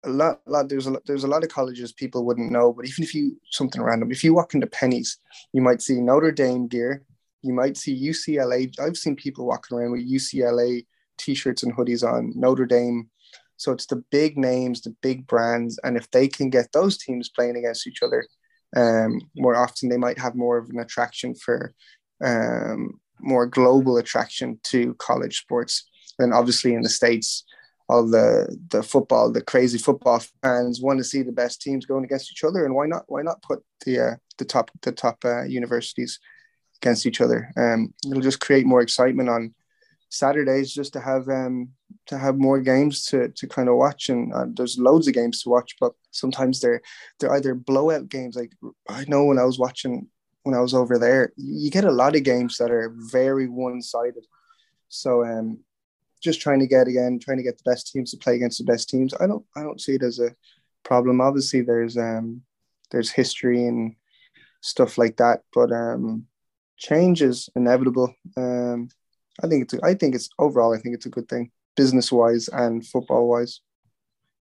[0.03, 2.85] a lot, a lot there's a there's a lot of colleges people wouldn't know, but
[2.85, 5.17] even if you something random, if you walk into Penneys,
[5.51, 7.03] you might see Notre Dame gear,
[7.41, 8.71] you might see UCLA.
[8.79, 10.85] I've seen people walking around with UCLA
[11.17, 13.09] t-shirts and hoodies on Notre Dame.
[13.57, 17.29] So it's the big names, the big brands, and if they can get those teams
[17.29, 18.27] playing against each other,
[18.75, 21.73] um, more often they might have more of an attraction for
[22.23, 25.89] um, more global attraction to college sports.
[26.19, 27.43] And obviously in the States,
[27.87, 32.03] all the the football, the crazy football fans want to see the best teams going
[32.03, 32.65] against each other.
[32.65, 33.03] And why not?
[33.07, 36.19] Why not put the uh, the top the top uh, universities
[36.81, 37.51] against each other?
[37.57, 39.53] Um, it'll just create more excitement on
[40.09, 41.69] Saturdays, just to have um,
[42.07, 44.09] to have more games to to kind of watch.
[44.09, 46.81] And uh, there's loads of games to watch, but sometimes they're
[47.19, 48.35] they're either blowout games.
[48.35, 48.53] Like
[48.89, 50.07] I know when I was watching
[50.43, 53.81] when I was over there, you get a lot of games that are very one
[53.81, 54.25] sided.
[54.89, 55.59] So um,
[56.25, 58.65] just trying to get again, trying to get the best teams to play against the
[58.65, 59.13] best teams.
[59.13, 60.35] I don't I don't see it as a
[60.83, 61.21] problem.
[61.21, 62.41] Obviously, there's um
[62.91, 63.95] there's history and
[64.61, 66.25] stuff like that, but um,
[66.77, 68.13] change is inevitable.
[68.35, 68.89] Um,
[69.43, 72.11] I think it's a, I think it's overall I think it's a good thing business
[72.11, 73.59] wise and football wise.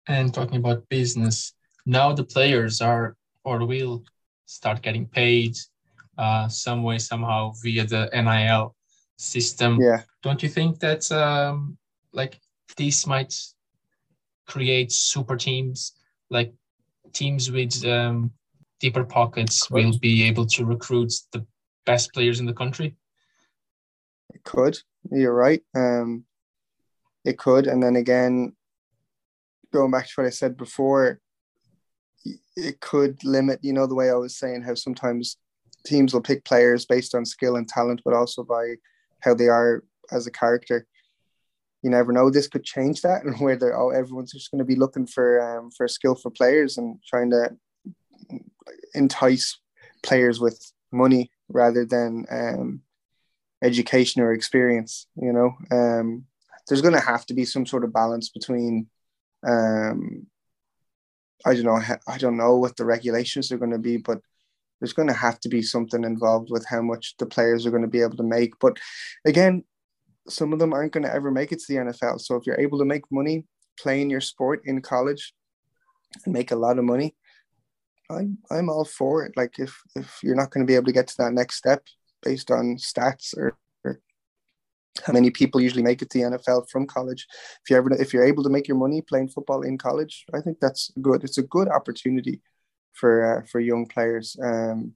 [0.06, 4.04] And talking about business, now the players are or will
[4.46, 5.56] start getting paid
[6.18, 8.75] uh, some way somehow via the NIL.
[9.16, 9.78] System.
[9.80, 10.02] Yeah.
[10.22, 11.76] Don't you think that um,
[12.12, 12.40] like
[12.76, 13.34] this might
[14.46, 15.92] create super teams,
[16.30, 16.52] like
[17.12, 18.30] teams with um,
[18.80, 21.46] deeper pockets will be able to recruit the
[21.84, 22.94] best players in the country?
[24.34, 24.78] It could.
[25.10, 25.62] You're right.
[25.74, 26.24] Um,
[27.24, 28.54] it could, and then again,
[29.72, 31.20] going back to what I said before,
[32.56, 33.60] it could limit.
[33.62, 35.36] You know the way I was saying how sometimes
[35.84, 38.74] teams will pick players based on skill and talent, but also by
[39.20, 40.86] how they are as a character.
[41.82, 42.30] You never know.
[42.30, 45.40] This could change that, and where they're oh, everyone's just going to be looking for
[45.40, 47.56] um, for skillful players and trying to
[48.94, 49.58] entice
[50.02, 52.80] players with money rather than um,
[53.62, 55.06] education or experience.
[55.16, 56.24] You know, um,
[56.68, 58.88] there's going to have to be some sort of balance between.
[59.46, 60.26] Um,
[61.44, 61.80] I don't know.
[62.08, 64.20] I don't know what the regulations are going to be, but
[64.80, 67.82] there's going to have to be something involved with how much the players are going
[67.82, 68.58] to be able to make.
[68.60, 68.78] But
[69.24, 69.64] again,
[70.28, 72.20] some of them aren't going to ever make it to the NFL.
[72.20, 73.44] So if you're able to make money
[73.78, 75.32] playing your sport in college
[76.24, 77.14] and make a lot of money,
[78.10, 79.32] I'm I'm all for it.
[79.36, 81.82] Like if if you're not going to be able to get to that next step
[82.22, 84.00] based on stats or, or
[85.04, 87.26] how many people usually make it to the NFL from college,
[87.64, 90.40] if you ever if you're able to make your money playing football in college, I
[90.40, 91.24] think that's good.
[91.24, 92.40] It's a good opportunity
[92.96, 94.36] for uh, for young players.
[94.42, 94.94] Um,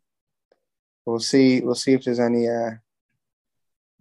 [1.07, 1.61] we'll see.
[1.61, 2.73] We'll see if there's any uh,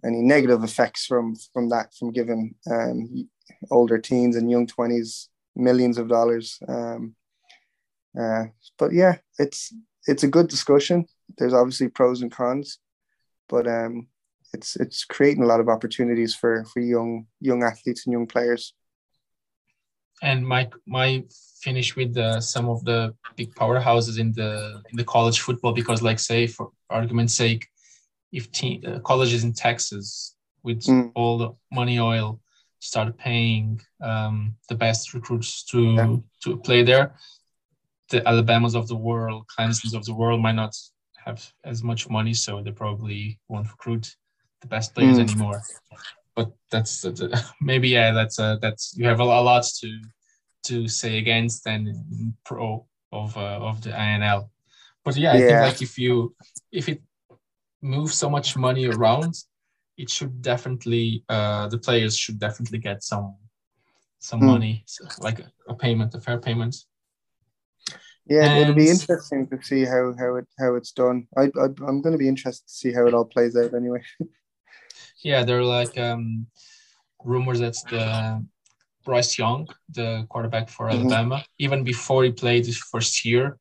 [0.04, 3.28] any negative effects from from that from giving um,
[3.70, 6.58] older teens and young twenties millions of dollars.
[6.68, 7.14] Um,
[8.20, 8.44] uh,
[8.78, 9.72] but yeah, it's
[10.06, 11.06] it's a good discussion.
[11.38, 12.78] There's obviously pros and cons,
[13.48, 14.08] but um,
[14.52, 18.74] it's it's creating a lot of opportunities for for young young athletes and young players.
[20.22, 21.24] And my my
[21.62, 26.02] finish with the, some of the big powerhouses in the in the college football because,
[26.02, 27.66] like, say for argument's sake,
[28.32, 28.48] if
[28.86, 31.10] uh, colleges in Texas with mm.
[31.14, 32.40] all the money oil
[32.80, 36.16] start paying um, the best recruits to yeah.
[36.44, 37.14] to play there,
[38.10, 40.76] the Alabamas of the world, Clemson's of the world might not
[41.24, 44.16] have as much money, so they probably won't recruit
[44.60, 45.22] the best players mm.
[45.22, 45.62] anymore.
[46.36, 50.00] But that's, uh, maybe yeah, that's uh, that's you have a, a lot to
[50.64, 54.48] to say against and pro of uh, of the INL.
[55.04, 55.46] But yeah, I yeah.
[55.46, 56.34] think like if you
[56.72, 57.02] if it
[57.82, 59.34] moves so much money around,
[59.96, 63.36] it should definitely uh, the players should definitely get some
[64.18, 64.46] some mm.
[64.46, 66.76] money, so like a payment, a fair payment.
[68.26, 71.26] Yeah, and, it'll be interesting to see how how it how it's done.
[71.36, 74.02] I, I I'm going to be interested to see how it all plays out anyway.
[75.22, 76.46] yeah, there are like um,
[77.24, 78.44] rumors that the
[79.04, 81.06] Bryce Young, the quarterback for mm-hmm.
[81.06, 83.58] Alabama, even before he played his first year,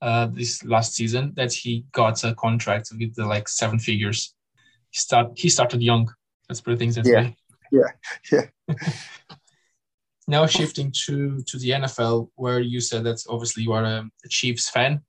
[0.00, 4.34] uh, this last season, that he got a contract with the like seven figures.
[4.90, 6.08] He start he started young.
[6.48, 7.20] Let's put things that yeah.
[7.20, 7.36] way.
[7.70, 7.90] Yeah,
[8.32, 8.76] yeah.
[10.28, 14.28] now shifting to to the NFL, where you said that obviously you are a, a
[14.28, 15.02] Chiefs fan.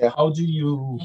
[0.00, 0.10] Yeah.
[0.16, 0.98] How do you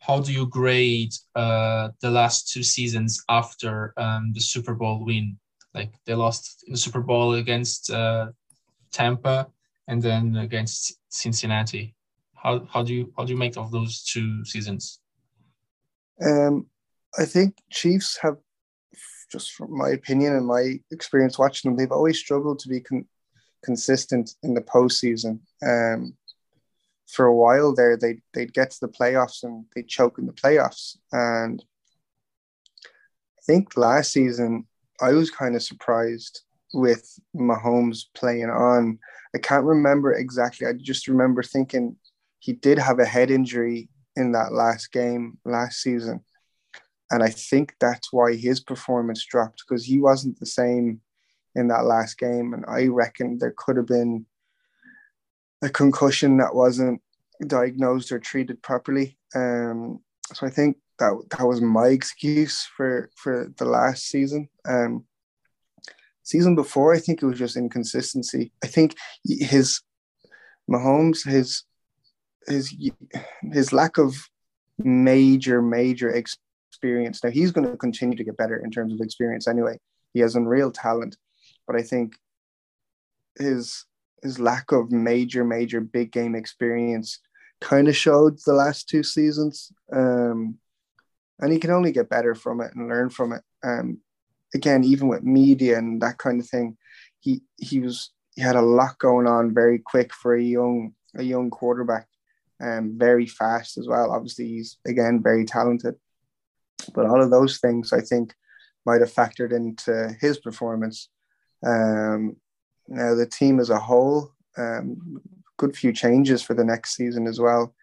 [0.00, 5.38] how do you grade uh, the last two seasons after um, the Super Bowl win?
[5.74, 8.28] Like they lost in the Super Bowl against uh,
[8.92, 9.48] Tampa
[9.86, 11.94] and then against Cincinnati.
[12.34, 15.00] How how do you how do you make of those two seasons?
[16.24, 16.66] Um,
[17.18, 18.36] I think Chiefs have,
[19.30, 23.06] just from my opinion and my experience watching them, they've always struggled to be con-
[23.64, 25.40] consistent in the postseason.
[25.66, 26.16] Um,
[27.08, 30.32] for a while there, they they'd get to the playoffs and they choke in the
[30.32, 30.96] playoffs.
[31.12, 31.64] And
[32.84, 34.66] I think last season
[35.00, 36.42] I was kind of surprised
[36.74, 38.98] with Mahomes playing on.
[39.34, 40.66] I can't remember exactly.
[40.66, 41.96] I just remember thinking
[42.40, 46.20] he did have a head injury in that last game last season.
[47.10, 51.00] And I think that's why his performance dropped because he wasn't the same
[51.54, 52.52] in that last game.
[52.52, 54.26] And I reckon there could have been
[55.62, 57.00] a concussion that wasn't
[57.46, 59.16] diagnosed or treated properly.
[59.34, 60.00] Um,
[60.32, 64.48] so I think that that was my excuse for for the last season.
[64.68, 65.04] Um,
[66.22, 68.52] season before, I think it was just inconsistency.
[68.62, 69.80] I think his
[70.70, 71.64] Mahomes, his
[72.46, 72.74] his
[73.52, 74.14] his lack of
[74.78, 77.22] major major experience.
[77.24, 79.78] Now he's going to continue to get better in terms of experience anyway.
[80.14, 81.16] He has unreal talent,
[81.66, 82.14] but I think
[83.38, 83.84] his
[84.22, 87.20] his lack of major major big game experience
[87.60, 89.72] kind of showed the last two seasons.
[89.92, 90.58] Um,
[91.40, 93.42] and he can only get better from it and learn from it.
[93.62, 93.98] Um,
[94.54, 96.76] again, even with media and that kind of thing,
[97.20, 101.22] he he was he had a lot going on very quick for a young a
[101.22, 102.06] young quarterback,
[102.60, 104.10] and um, very fast as well.
[104.10, 105.94] Obviously, he's again very talented.
[106.94, 108.34] But all of those things, I think,
[108.86, 111.08] might have factored into his performance.
[111.66, 112.36] Um,
[112.88, 115.20] now, the team as a whole, um,
[115.58, 117.74] good few changes for the next season as well,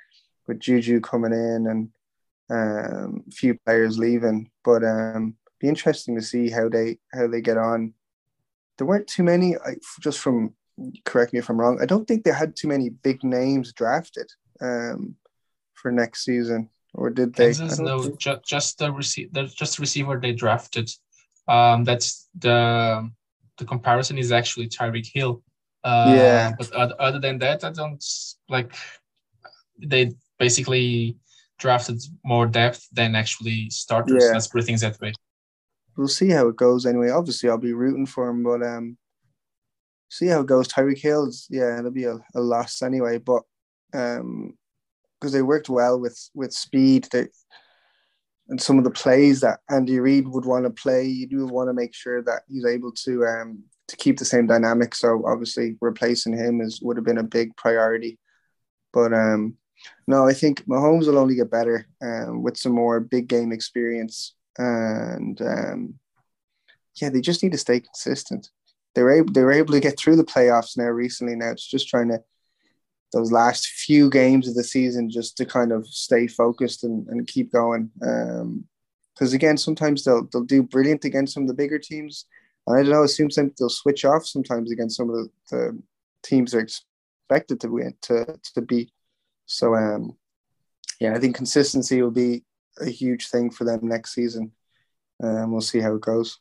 [0.47, 1.89] with Juju coming in and
[2.49, 4.49] um, few players leaving.
[4.63, 7.93] But um, be interesting to see how they how they get on.
[8.77, 9.55] There weren't too many.
[9.55, 10.53] I, just from
[11.05, 11.79] correct me if I'm wrong.
[11.81, 15.15] I don't think they had too many big names drafted um,
[15.75, 17.53] for next season, or did they?
[17.53, 18.91] Kansas, no, ju- just the.
[19.55, 20.89] Just the receiver they drafted.
[21.47, 23.07] Um, that's the
[23.57, 25.41] the comparison is actually Tyreek Hill.
[25.83, 26.51] Uh, yeah.
[26.57, 28.03] But other than that, I don't
[28.49, 28.73] like.
[29.77, 31.17] They basically
[31.57, 34.23] drafted more depth than actually starters.
[34.23, 34.31] Yeah.
[34.33, 35.13] Let's put things that way.
[35.97, 37.09] We'll see how it goes anyway.
[37.09, 38.97] Obviously, I'll be rooting for him, but um,
[40.09, 40.67] see how it goes.
[40.67, 43.43] Tyreek Hill's, yeah, it'll be a, a loss anyway, but
[43.93, 44.57] um,
[45.19, 47.27] because they worked well with with speed, they
[48.49, 51.69] and some of the plays that Andy Reid would want to play, you do want
[51.69, 54.95] to make sure that he's able to um to keep the same dynamic.
[54.95, 58.19] So obviously, replacing him is would have been a big priority,
[58.93, 59.57] but um
[60.07, 64.35] no, I think Mahomes will only get better um, with some more big game experience.
[64.57, 65.95] And um,
[67.01, 68.49] yeah, they just need to stay consistent.
[68.93, 71.35] They were able, they were able to get through the playoffs now recently.
[71.35, 72.23] Now it's just trying to
[73.13, 77.27] those last few games of the season just to kind of stay focused and, and
[77.27, 77.89] keep going.
[77.99, 82.25] Because um, again, sometimes they'll they'll do brilliant against some of the bigger teams.
[82.67, 85.29] And I don't know, it seems like they'll switch off sometimes against some of the,
[85.51, 85.83] the
[86.23, 88.91] teams they're expected to win to to beat.
[89.45, 90.17] So um,
[90.99, 92.43] yeah, I think consistency will be
[92.79, 94.51] a huge thing for them next season.
[95.23, 96.39] Um, we'll see how it goes.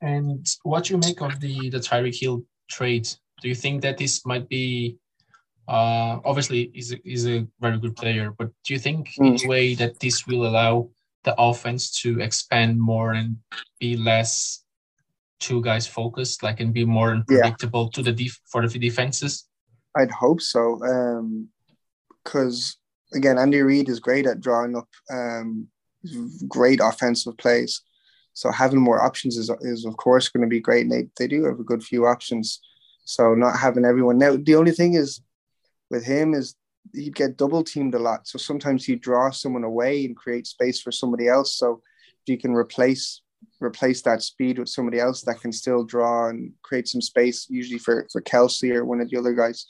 [0.00, 3.08] And what you make of the the Tyreek Hill trade?
[3.40, 4.98] Do you think that this might be
[5.68, 9.40] uh, obviously he's a, he's a very good player, but do you think mm.
[9.40, 10.90] in a way that this will allow
[11.24, 13.36] the offense to expand more and
[13.78, 14.64] be less
[15.38, 17.96] two guys focused, like and be more unpredictable yeah.
[17.96, 19.48] to the def- for the defenses?
[19.96, 20.80] I'd hope so.
[20.84, 21.48] Um,
[22.24, 22.76] because
[23.14, 25.68] again, Andy Reid is great at drawing up um,
[26.48, 27.82] great offensive plays.
[28.34, 30.82] So having more options is, is of course going to be great.
[30.82, 32.60] And they, they do have a good few options.
[33.04, 35.20] So not having everyone now, the only thing is
[35.92, 36.56] with him is
[36.92, 38.26] he'd get double teamed a lot.
[38.26, 41.56] So sometimes he'd draw someone away and create space for somebody else.
[41.56, 41.80] So
[42.24, 43.20] if you can replace
[43.60, 47.78] replace that speed with somebody else that can still draw and create some space, usually
[47.78, 49.66] for for Kelce or one of the other guys,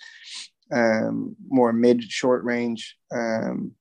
[0.72, 2.96] um, more mid short range.
[3.14, 3.72] Um,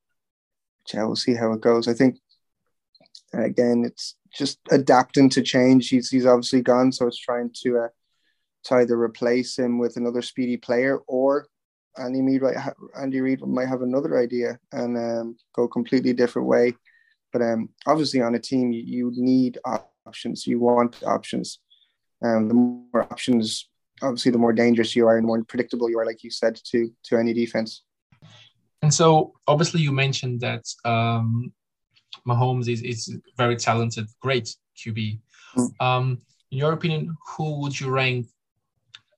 [0.92, 1.88] yeah, we'll see how it goes.
[1.88, 2.18] I think
[3.32, 5.88] again, it's just adapting to change.
[5.88, 7.88] He's he's obviously gone, so it's trying to uh,
[8.64, 11.46] to either replace him with another speedy player or
[11.98, 16.48] Andy Reid might ha- Andy Reid might have another idea and um, go completely different
[16.48, 16.74] way.
[17.32, 19.58] But um, obviously, on a team, you, you need
[20.06, 20.46] options.
[20.46, 21.58] You want options.
[22.24, 23.68] Um, the more options
[24.02, 26.90] obviously the more dangerous you are and more predictable you are, like you said, to
[27.04, 27.82] to any defense.
[28.82, 31.52] And so, obviously, you mentioned that um,
[32.26, 35.20] Mahomes is is very talented, great QB.
[35.56, 35.70] Mm.
[35.80, 36.18] Um,
[36.50, 38.26] in your opinion, who would you rank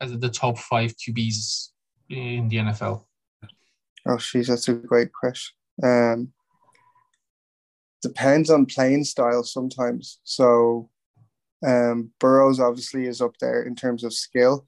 [0.01, 1.71] as the top five QBs
[2.09, 3.05] in the NFL?
[4.07, 5.55] Oh, she's that's a great question.
[5.83, 6.33] Um,
[8.03, 10.19] depends on playing style sometimes.
[10.25, 10.91] So,
[11.67, 14.67] um, Burrows obviously is up there in terms of skill.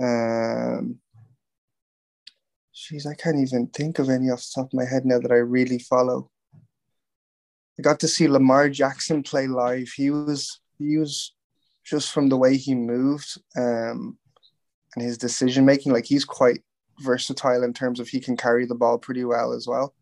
[0.00, 1.00] Um,
[2.76, 5.32] Jeez, I can't even think of any off the top of my head now that
[5.32, 6.30] I really follow.
[7.78, 9.88] I got to see Lamar Jackson play live.
[9.96, 11.34] He was he was
[11.84, 14.18] just from the way he moved um,
[14.96, 15.92] and his decision making.
[15.92, 16.60] Like he's quite
[17.00, 19.94] versatile in terms of he can carry the ball pretty well as well.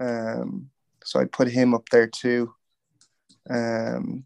[0.00, 0.70] Um,
[1.04, 2.54] so I'd put him up there too.
[3.50, 4.24] Um,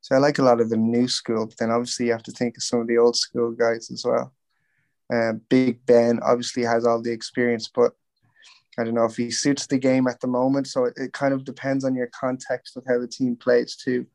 [0.00, 2.32] so I like a lot of the new school, but then obviously you have to
[2.32, 4.32] think of some of the old school guys as well.
[5.12, 7.92] Uh, Big Ben obviously has all the experience, but
[8.78, 10.66] I don't know if he suits the game at the moment.
[10.66, 14.06] So it, it kind of depends on your context of how the team plays too.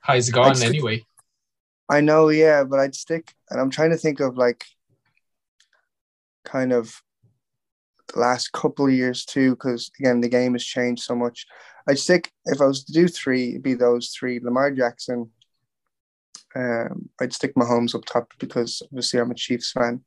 [0.00, 1.04] How he's gone anyway.
[1.90, 4.64] I know, yeah, but I'd stick, and I'm trying to think of like
[6.44, 7.02] kind of
[8.12, 11.46] the last couple of years too, because again, the game has changed so much.
[11.88, 15.30] I'd stick if I was to do three, it'd be those three: Lamar Jackson.
[16.54, 20.02] Um, I'd stick Mahomes up top because obviously I'm a Chiefs fan,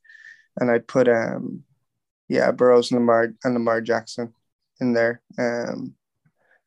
[0.60, 1.64] and I'd put um,
[2.30, 4.34] yeah, Burrows and Lamar and Lamar Jackson
[4.80, 5.22] in there.
[5.38, 5.96] Um,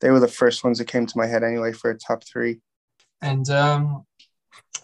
[0.00, 2.60] they were the first ones that came to my head anyway for a top three.
[3.22, 4.04] And um,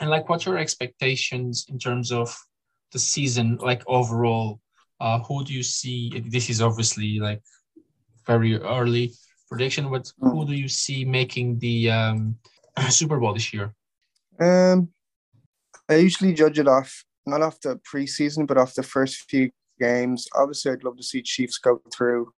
[0.00, 2.34] and like, what's your expectations in terms of
[2.92, 4.60] the season, like overall?
[5.00, 6.22] Uh, who do you see?
[6.26, 7.42] This is obviously like
[8.26, 9.12] very early,
[9.48, 12.36] prediction, but who do you see making the um,
[12.88, 13.74] Super Bowl this year?
[14.40, 14.88] Um,
[15.88, 20.28] I usually judge it off not off the preseason, but off the first few games.
[20.34, 22.32] Obviously, I'd love to see Chiefs go through.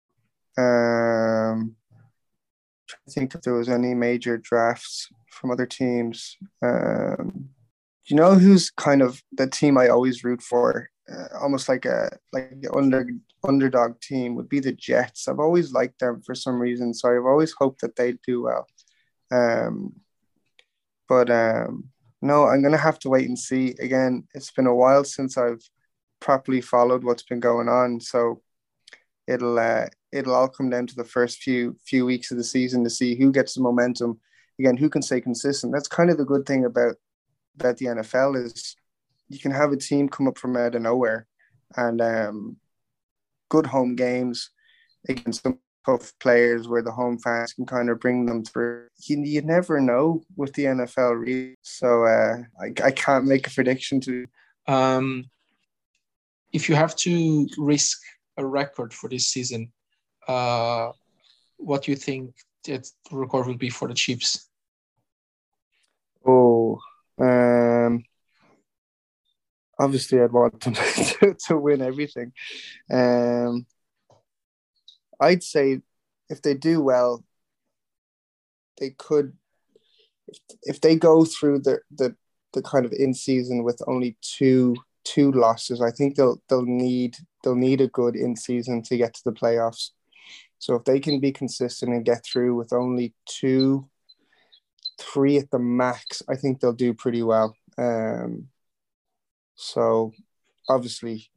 [0.58, 1.76] Um,
[2.90, 6.36] I think if there was any major drafts from other teams.
[6.62, 7.50] Um,
[8.06, 12.16] you know who's kind of the team I always root for, uh, almost like a
[12.32, 13.06] like the under
[13.44, 15.28] underdog team would be the Jets.
[15.28, 18.66] I've always liked them for some reason, so I've always hoped that they'd do well.
[19.30, 19.94] Um,
[21.08, 21.88] but um,
[22.20, 23.74] no, I'm gonna have to wait and see.
[23.80, 25.62] Again, it's been a while since I've
[26.20, 28.42] properly followed what's been going on, so
[29.26, 32.84] it'll uh, it'll all come down to the first few few weeks of the season
[32.84, 34.20] to see who gets the momentum.
[34.58, 35.72] Again, who can stay consistent.
[35.72, 36.96] That's kind of the good thing about
[37.58, 38.76] about the NFL is
[39.28, 41.26] you can have a team come up from out of nowhere
[41.76, 42.56] and um,
[43.48, 44.50] good home games
[45.08, 48.86] against some tough players where the home fans can kind of bring them through.
[49.06, 51.56] You, you never know with the NFL, really.
[51.62, 54.26] So uh, I, I can't make a prediction to.
[54.68, 55.24] Um,
[56.52, 58.00] if you have to risk
[58.36, 59.72] a record for this season,
[60.28, 60.92] uh,
[61.56, 64.48] what do you think that record will be for the Chiefs?
[66.24, 66.78] Oh,
[67.18, 68.04] um,
[69.78, 72.32] obviously, I'd want them to, to win everything.
[72.90, 73.66] Um,
[75.20, 75.80] I'd say
[76.28, 77.24] if they do well,
[78.78, 79.34] they could.
[80.28, 82.16] If, if they go through the, the
[82.52, 87.16] the kind of in season with only two two losses, I think they'll they'll need
[87.42, 89.90] they'll need a good in season to get to the playoffs.
[90.62, 93.88] So if they can be consistent and get through with only two,
[94.96, 97.56] three at the max, I think they'll do pretty well.
[97.76, 98.46] Um,
[99.56, 100.12] so
[100.68, 101.32] obviously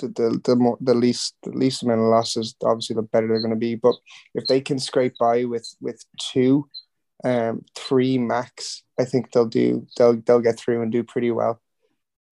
[0.00, 3.38] the the the, more, the least the least amount of losses, obviously the better they're
[3.38, 3.76] going to be.
[3.76, 3.94] But
[4.34, 6.68] if they can scrape by with with two,
[7.22, 11.62] um, three max, I think they'll do they'll they'll get through and do pretty well.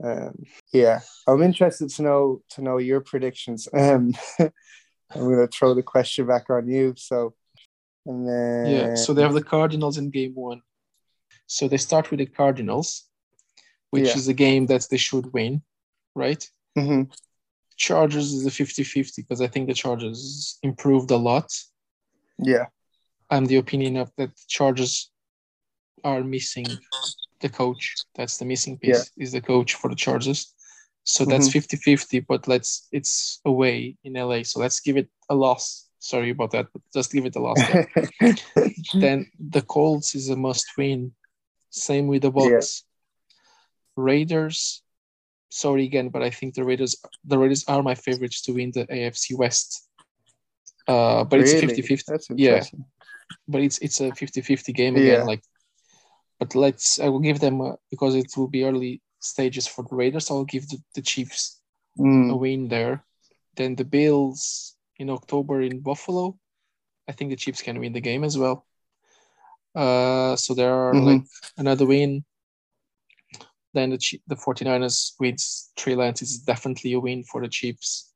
[0.02, 3.68] Um, yeah, I'm interested to know to know your predictions.
[3.72, 4.14] Um,
[5.14, 6.94] I'm going to throw the question back on you.
[6.96, 7.34] So,
[8.06, 10.62] and then yeah, so they have the Cardinals in game one.
[11.46, 13.04] So they start with the Cardinals,
[13.90, 14.16] which yeah.
[14.16, 15.62] is a game that they should win,
[16.14, 16.48] right?
[16.76, 17.10] Mm-hmm.
[17.76, 21.50] Chargers is a 50 50 because I think the Chargers improved a lot.
[22.38, 22.66] Yeah.
[23.30, 25.10] I'm the opinion of that Chargers
[26.04, 26.66] are missing
[27.40, 27.94] the coach.
[28.14, 29.24] That's the missing piece, yeah.
[29.24, 30.53] is the coach for the Chargers.
[31.04, 31.60] So that's mm-hmm.
[31.60, 34.42] 50 50, but let's, it's away in LA.
[34.42, 35.86] So let's give it a loss.
[35.98, 37.60] Sorry about that, but just give it a loss.
[38.94, 41.12] then the Colts is a must win.
[41.70, 42.82] Same with the Bucs.
[42.82, 44.04] Yeah.
[44.04, 44.82] Raiders,
[45.50, 48.86] sorry again, but I think the Raiders, the Raiders are my favorites to win the
[48.86, 49.88] AFC West.
[50.88, 51.52] Uh, but really?
[51.52, 52.34] it's 50 50.
[52.36, 52.62] Yeah.
[53.48, 55.20] But it's it's a 50 50 game again.
[55.20, 55.22] Yeah.
[55.22, 55.42] Like,
[56.38, 59.94] but let's, I will give them, uh, because it will be early stages for the
[59.94, 60.30] Raiders.
[60.30, 61.60] I'll give the, the Chiefs
[61.98, 62.30] mm.
[62.30, 63.04] a win there.
[63.56, 66.38] Then the Bills in October in Buffalo.
[67.08, 68.66] I think the Chiefs can win the game as well.
[69.74, 71.06] Uh, so there are mm-hmm.
[71.06, 71.22] like
[71.56, 72.24] another win.
[73.72, 75.40] Then the the 49ers with
[75.76, 78.12] Trey Lance is definitely a win for the Chiefs.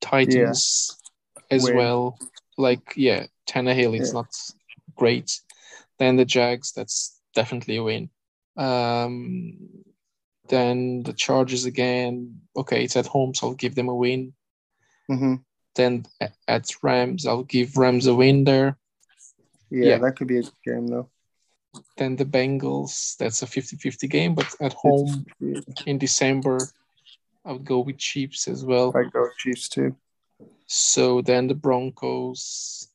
[0.00, 0.96] Titans
[1.36, 1.56] yeah.
[1.56, 2.18] as well.
[2.56, 4.20] Like yeah, Tannehill is yeah.
[4.20, 4.28] not
[4.94, 5.40] great.
[5.98, 8.10] Then the Jags, that's definitely a win.
[8.56, 9.58] Um,
[10.48, 12.40] then the Chargers again.
[12.56, 14.32] Okay, it's at home, so I'll give them a win.
[15.10, 15.34] Mm-hmm.
[15.74, 16.06] Then
[16.46, 18.76] at Rams, I'll give Rams a win there.
[19.70, 21.08] Yeah, yeah, that could be a game though.
[21.96, 25.26] Then the Bengals, that's a 50-50 game, but at home
[25.86, 26.58] in December,
[27.44, 28.92] I would go with Chiefs as well.
[28.96, 29.94] I go Chiefs too.
[30.66, 32.88] So then the Broncos,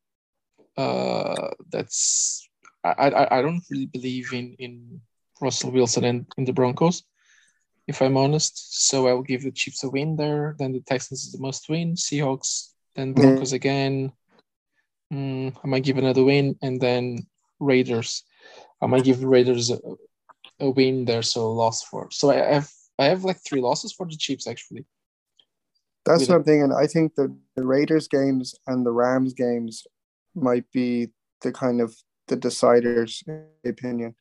[0.75, 2.49] uh, that's
[2.83, 5.01] I, I I don't really believe in in
[5.41, 7.03] Russell Wilson and in the Broncos
[7.87, 8.87] if I'm honest.
[8.87, 10.55] So I will give the Chiefs a win there.
[10.57, 11.95] Then the Texans is the must win.
[11.95, 13.55] Seahawks, then Broncos mm.
[13.55, 14.11] again.
[15.11, 17.27] Mm, I might give another win, and then
[17.59, 18.23] Raiders.
[18.81, 19.77] I might give Raiders a,
[20.59, 22.09] a win there, so a loss for.
[22.11, 22.69] So I have
[22.99, 24.85] I have like three losses for the Chiefs actually.
[26.05, 26.73] That's what I'm thinking.
[26.73, 29.87] I think the, the Raiders games and the Rams games
[30.35, 31.09] might be
[31.41, 31.95] the kind of
[32.27, 33.23] the deciders,
[33.65, 34.15] opinion.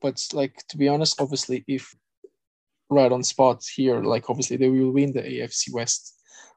[0.00, 1.94] But like to be honest, obviously, if
[2.92, 4.02] right on spot here.
[4.02, 6.14] Like obviously they will win the AFC West,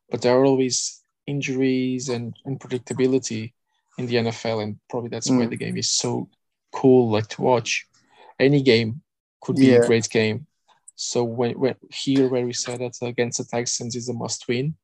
[0.10, 3.54] but there are always injuries and unpredictability
[3.98, 5.40] in the NFL, and probably that's mm.
[5.40, 6.30] why the game is so
[6.74, 7.88] cool, like to watch.
[8.40, 9.02] Any game
[9.42, 9.84] could be yeah.
[9.84, 10.48] a great game.
[10.96, 14.76] So when, when here where we said that against the Texans is a must win,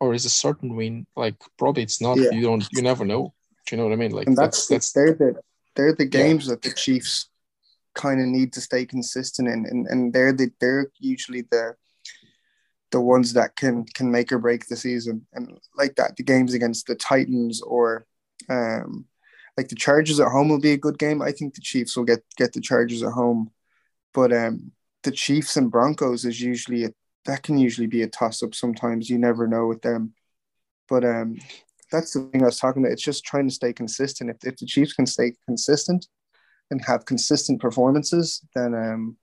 [0.00, 1.06] or is a certain win.
[1.16, 2.18] Like probably it's not.
[2.18, 2.30] Yeah.
[2.30, 2.66] You don't.
[2.72, 3.34] You never know.
[3.66, 4.12] Do you know what I mean?
[4.12, 5.40] Like and that's that's, that's they're the
[5.74, 6.54] they're the games yeah.
[6.54, 7.28] that the Chiefs
[7.94, 11.74] kind of need to stay consistent in, and and they're the they're usually the
[12.90, 15.26] the ones that can can make or break the season.
[15.32, 18.06] And like that, the games against the Titans or
[18.48, 19.06] um,
[19.56, 21.22] like the Chargers at home will be a good game.
[21.22, 23.50] I think the Chiefs will get get the Chargers at home,
[24.12, 24.72] but um,
[25.02, 26.90] the Chiefs and Broncos is usually a
[27.26, 28.54] that can usually be a toss up.
[28.54, 30.14] Sometimes you never know with them,
[30.88, 31.38] but um,
[31.90, 32.92] that's the thing I was talking about.
[32.92, 34.30] It's just trying to stay consistent.
[34.30, 36.06] If if the Chiefs can stay consistent
[36.74, 39.16] and have consistent performances, then um,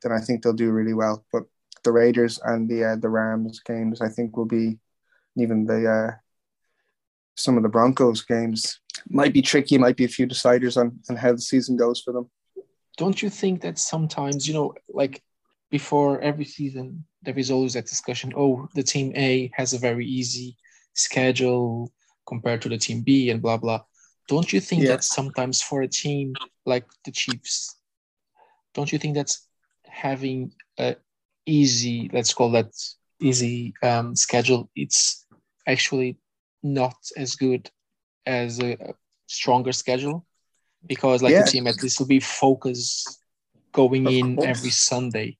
[0.00, 1.24] then I think they'll do really well.
[1.32, 1.44] But
[1.82, 4.78] the Raiders and the uh, the Rams games, I think, will be
[5.36, 6.10] even the uh,
[7.34, 9.76] some of the Broncos games might be tricky.
[9.76, 12.30] Might be a few deciders on on how the season goes for them.
[12.96, 15.20] Don't you think that sometimes you know, like
[15.70, 18.32] before every season, there is always that discussion.
[18.36, 20.56] Oh, the team A has a very easy
[20.94, 21.90] schedule
[22.24, 23.82] compared to the team B, and blah blah.
[24.28, 24.90] Don't you think yeah.
[24.90, 27.76] that sometimes for a team like the Chiefs,
[28.74, 29.46] don't you think that's
[29.86, 30.96] having a
[31.46, 32.72] easy, let's call that
[33.20, 35.26] easy um, schedule, it's
[35.66, 36.18] actually
[36.62, 37.70] not as good
[38.26, 38.94] as a
[39.26, 40.24] stronger schedule
[40.86, 41.42] because like yeah.
[41.42, 43.18] the team at least will be focused
[43.72, 44.48] going of in course.
[44.48, 45.38] every Sunday.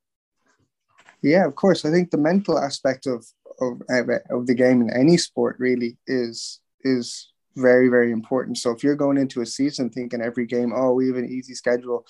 [1.22, 1.84] Yeah, of course.
[1.84, 3.24] I think the mental aspect of
[3.60, 3.82] of
[4.30, 8.58] of the game in any sport really is is very very important.
[8.58, 11.54] So if you're going into a season thinking every game, oh, we have an easy
[11.54, 12.06] schedule,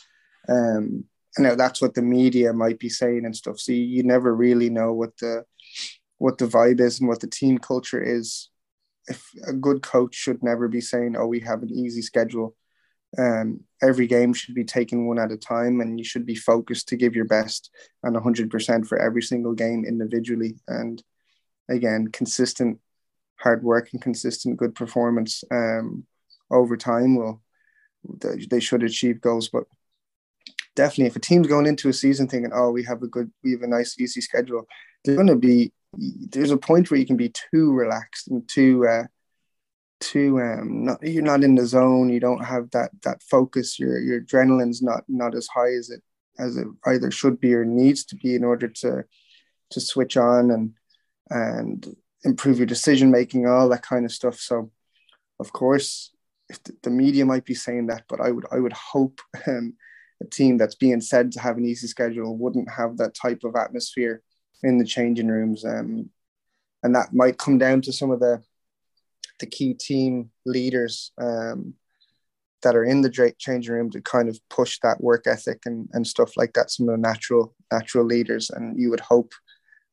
[0.49, 1.05] um,
[1.37, 3.59] and now that's what the media might be saying and stuff.
[3.59, 5.45] So you, you never really know what the
[6.19, 8.49] what the vibe is and what the team culture is.
[9.09, 12.55] If a good coach should never be saying, "Oh, we have an easy schedule,"
[13.19, 16.89] um, every game should be taken one at a time, and you should be focused
[16.89, 17.71] to give your best
[18.03, 20.57] and 100% for every single game individually.
[20.69, 21.03] And
[21.69, 22.79] again, consistent
[23.43, 26.07] hard work and consistent good performance um,
[26.51, 27.43] over time will
[28.49, 29.49] they should achieve goals.
[29.49, 29.65] But
[30.75, 33.53] definitely, if a team's going into a season thinking, "Oh, we have a good, we
[33.53, 34.67] have a nice, easy schedule,"
[35.05, 35.73] they're going to be.
[35.95, 39.05] There's a point where you can be too relaxed and too, uh,
[40.01, 40.41] too.
[40.41, 42.09] Um, not you're not in the zone.
[42.09, 43.79] You don't have that that focus.
[43.79, 46.03] Your your adrenaline's not not as high as it
[46.39, 49.05] as it either should be or needs to be in order to
[49.71, 50.75] to switch on and
[51.31, 54.39] and improve your decision making, all that kind of stuff.
[54.39, 54.71] So,
[55.41, 56.13] of course,
[56.49, 59.75] if the, media might be saying that, but I would I would hope um,
[60.21, 63.57] a team that's being said to have an easy schedule wouldn't have that type of
[63.57, 64.23] atmosphere
[64.63, 66.11] in the changing rooms, um,
[66.83, 68.43] and that might come down to some of the
[69.41, 71.75] the key team leaders um,
[72.63, 76.07] that are in the changing room to kind of push that work ethic and, and
[76.07, 76.71] stuff like that.
[76.71, 79.33] Some of the natural natural leaders, and you would hope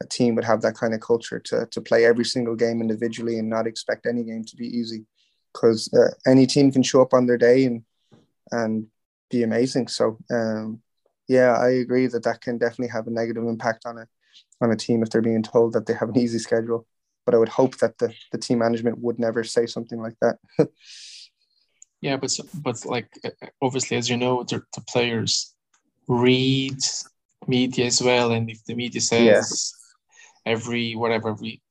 [0.02, 3.38] a team would have that kind of culture to to play every single game individually
[3.40, 5.06] and not expect any game to be easy,
[5.54, 7.84] because uh, any team can show up on their day and
[8.52, 8.88] and
[9.30, 9.88] be amazing.
[9.88, 10.82] So um,
[11.28, 14.08] yeah, I agree that that can definitely have a negative impact on a
[14.62, 16.88] on a team if they're being told that they have an easy schedule.
[17.26, 20.38] But I would hope that the the team management would never say something like that.
[22.02, 23.10] yeah, but but like
[23.62, 25.54] obviously, as you know, the, the players
[26.08, 26.80] read
[27.48, 29.74] media as well, and if the media says
[30.46, 31.62] every whatever every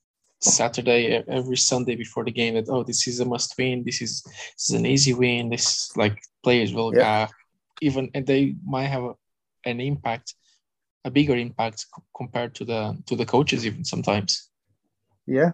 [0.41, 4.23] Saturday, every Sunday before the game that oh this is a must win, this is
[4.23, 5.51] this is an easy win.
[5.51, 7.23] This like players will yeah.
[7.23, 7.27] uh,
[7.81, 9.15] even and they might have a,
[9.65, 10.35] an impact,
[11.05, 14.49] a bigger impact compared to the to the coaches even sometimes.
[15.27, 15.53] Yeah,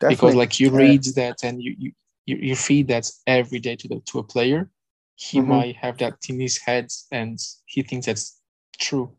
[0.00, 0.16] definitely.
[0.16, 1.92] because like you read that and you you
[2.26, 4.70] you feed that every day to the to a player,
[5.14, 5.48] he mm-hmm.
[5.48, 8.40] might have that in his head and he thinks that's
[8.78, 9.12] true.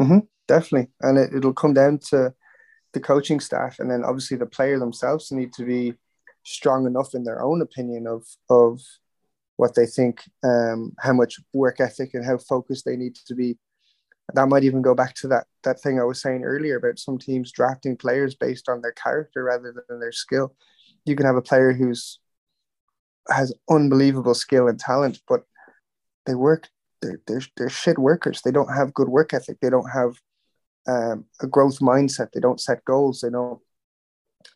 [0.00, 2.34] Mm-hmm, definitely, and it, it'll come down to
[2.94, 5.94] the coaching staff and then obviously the player themselves need to be
[6.44, 8.80] strong enough in their own opinion of of
[9.56, 13.56] what they think um, how much work ethic and how focused they need to be.
[14.34, 17.18] That might even go back to that that thing i was saying earlier about some
[17.18, 20.54] teams drafting players based on their character rather than their skill.
[21.04, 22.18] You can have a player who's
[23.30, 25.44] has unbelievable skill and talent but
[26.26, 26.68] they work
[27.04, 28.40] they're, they're, they're shit workers.
[28.42, 29.58] They don't have good work ethic.
[29.60, 30.14] They don't have
[30.86, 32.32] um, a growth mindset.
[32.32, 33.20] They don't set goals.
[33.20, 33.60] They don't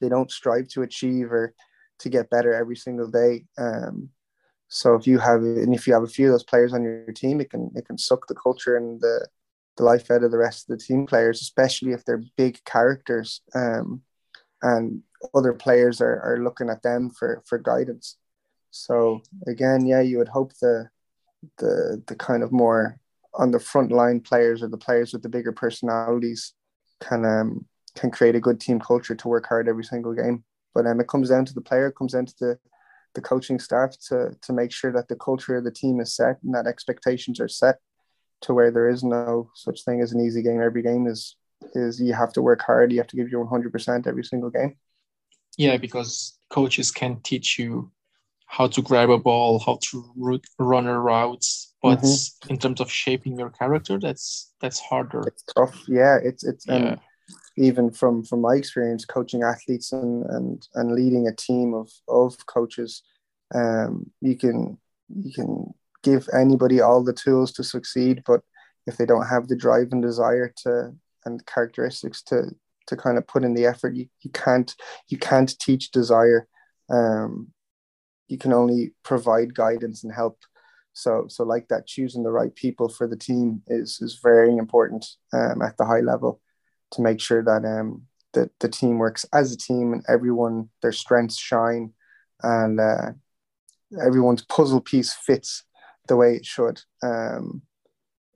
[0.01, 1.55] they don't strive to achieve or
[2.01, 3.47] to get better every single day.
[3.57, 4.11] Um,
[4.69, 7.13] so if you have and if you have a few of those players on your
[7.13, 9.27] team, it can it can suck the culture and the
[9.77, 13.43] the life out of the rest of the team players, especially if they're big characters
[13.55, 14.03] um,
[14.63, 15.03] and
[15.35, 18.17] other players are, are looking at them for for guidance.
[18.71, 20.91] So again, yeah, you would hope the
[21.57, 23.01] the the kind of more
[23.39, 26.55] on the front line players or the players with the bigger personalities
[27.01, 27.65] can um,
[27.95, 30.45] can create a good team culture to work hard every single game.
[30.75, 32.59] But um, it comes down to the player, it comes down to the
[33.15, 36.39] the coaching staff to to make sure that the culture of the team is set
[36.43, 37.77] and that expectations are set
[38.43, 40.61] to where there is no such thing as an easy game.
[40.61, 41.37] Every game is
[41.75, 42.93] is you have to work hard.
[42.93, 44.77] You have to give your one hundred percent every single game.
[45.57, 47.91] Yeah, because coaches can teach you
[48.49, 50.05] how to grab a ball, how to
[50.59, 52.53] run a routes, but mm-hmm.
[52.53, 55.23] in terms of shaping your character, that's that's harder.
[55.27, 55.85] It's tough.
[55.87, 56.75] Yeah, it's it's yeah.
[56.75, 57.01] and
[57.57, 62.47] even from from my experience coaching athletes and and and leading a team of of
[62.47, 63.03] coaches,
[63.55, 64.79] um, you can
[65.09, 68.41] you can give anybody all the tools to succeed, but
[68.87, 70.95] if they don't have the drive and desire to
[71.25, 72.55] and characteristics to
[72.87, 74.75] to kind of put in the effort, you, you can't
[75.09, 76.49] you can't teach desire.
[76.91, 77.53] Um,
[78.29, 80.39] you can only provide guidance and help.
[80.93, 85.07] So so like that, choosing the right people for the team is is very important
[85.33, 86.41] um, at the high level
[86.93, 88.03] to make sure that um
[88.35, 91.93] that the team works as a team and everyone their strengths shine
[92.43, 93.11] and uh,
[94.05, 95.65] everyone's puzzle piece fits
[96.07, 96.81] the way it should.
[97.03, 97.63] Um,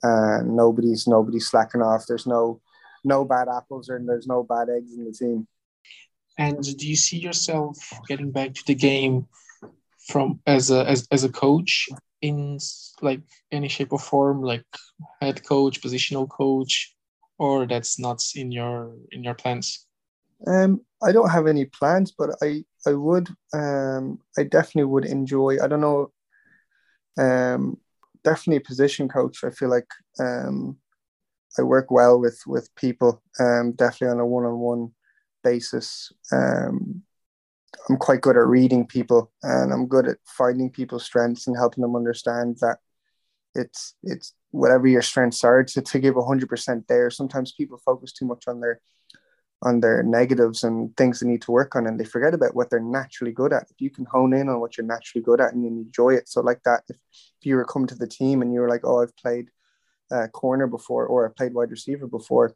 [0.02, 2.06] and nobody's nobody's slacking off.
[2.06, 2.60] There's no
[3.04, 5.46] no bad apples and there's no bad eggs in the team.
[6.38, 7.76] And do you see yourself
[8.08, 9.28] getting back to the game
[10.12, 11.88] from as a as, as a coach
[12.20, 12.58] in
[13.00, 14.64] like any shape or form, like
[15.20, 16.94] head coach, positional coach,
[17.38, 19.86] or that's not in your in your plans?
[20.46, 25.56] Um, I don't have any plans, but I I would um I definitely would enjoy.
[25.62, 26.12] I don't know.
[27.18, 27.78] Um,
[28.24, 29.44] definitely position coach.
[29.44, 30.76] I feel like um,
[31.58, 33.22] I work well with with people.
[33.40, 34.92] Um, definitely on a one on one
[35.42, 36.12] basis.
[36.30, 37.02] Um,
[37.88, 41.82] I'm quite good at reading people, and I'm good at finding people's strengths and helping
[41.82, 42.78] them understand that
[43.54, 47.10] it's it's whatever your strengths are to, to give 100% there.
[47.10, 48.80] Sometimes people focus too much on their
[49.62, 52.68] on their negatives and things they need to work on and they forget about what
[52.68, 53.66] they're naturally good at.
[53.70, 56.40] If you can hone in on what you're naturally good at and enjoy it so
[56.40, 59.02] like that if, if you were coming to the team and you were like oh
[59.02, 59.50] i've played
[60.10, 62.54] uh, corner before or i played wide receiver before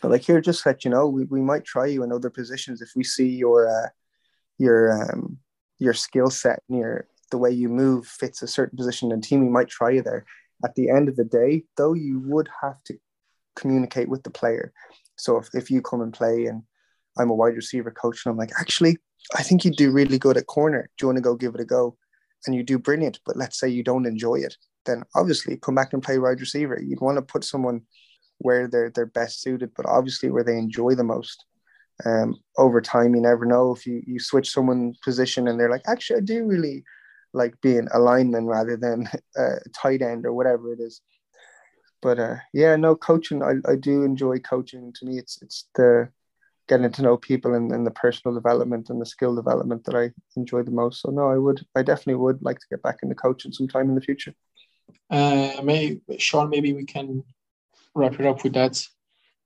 [0.00, 2.80] but like here just let you know we, we might try you in other positions
[2.80, 3.88] if we see your uh,
[4.58, 5.38] your um,
[5.78, 9.40] your skill set and your the way you move fits a certain position and team
[9.40, 10.24] we might try you there
[10.64, 12.94] at the end of the day though you would have to
[13.56, 14.72] communicate with the player
[15.16, 16.62] so if, if you come and play and
[17.18, 18.98] I'm a wide receiver coach and I'm like, actually,
[19.36, 20.90] I think you do really good at corner.
[20.96, 21.96] Do you want to go give it a go?
[22.46, 25.92] And you do brilliant, but let's say you don't enjoy it, then obviously come back
[25.92, 26.78] and play wide receiver.
[26.78, 27.82] You'd want to put someone
[28.38, 31.42] where they're they're best suited, but obviously where they enjoy the most.
[32.04, 35.84] Um, over time, you never know if you you switch someone position and they're like,
[35.86, 36.84] actually, I do really
[37.32, 41.00] like being a lineman rather than a tight end or whatever it is
[42.04, 43.42] but uh, yeah, no coaching.
[43.42, 44.92] I, I do enjoy coaching.
[44.92, 46.10] To me, it's it's the
[46.68, 50.12] getting to know people and, and the personal development and the skill development that I
[50.36, 51.00] enjoy the most.
[51.00, 53.94] So no, I would, I definitely would like to get back into coaching sometime in
[53.94, 54.34] the future.
[55.10, 57.24] Uh, may Sean, maybe we can
[57.94, 58.82] wrap it up with that.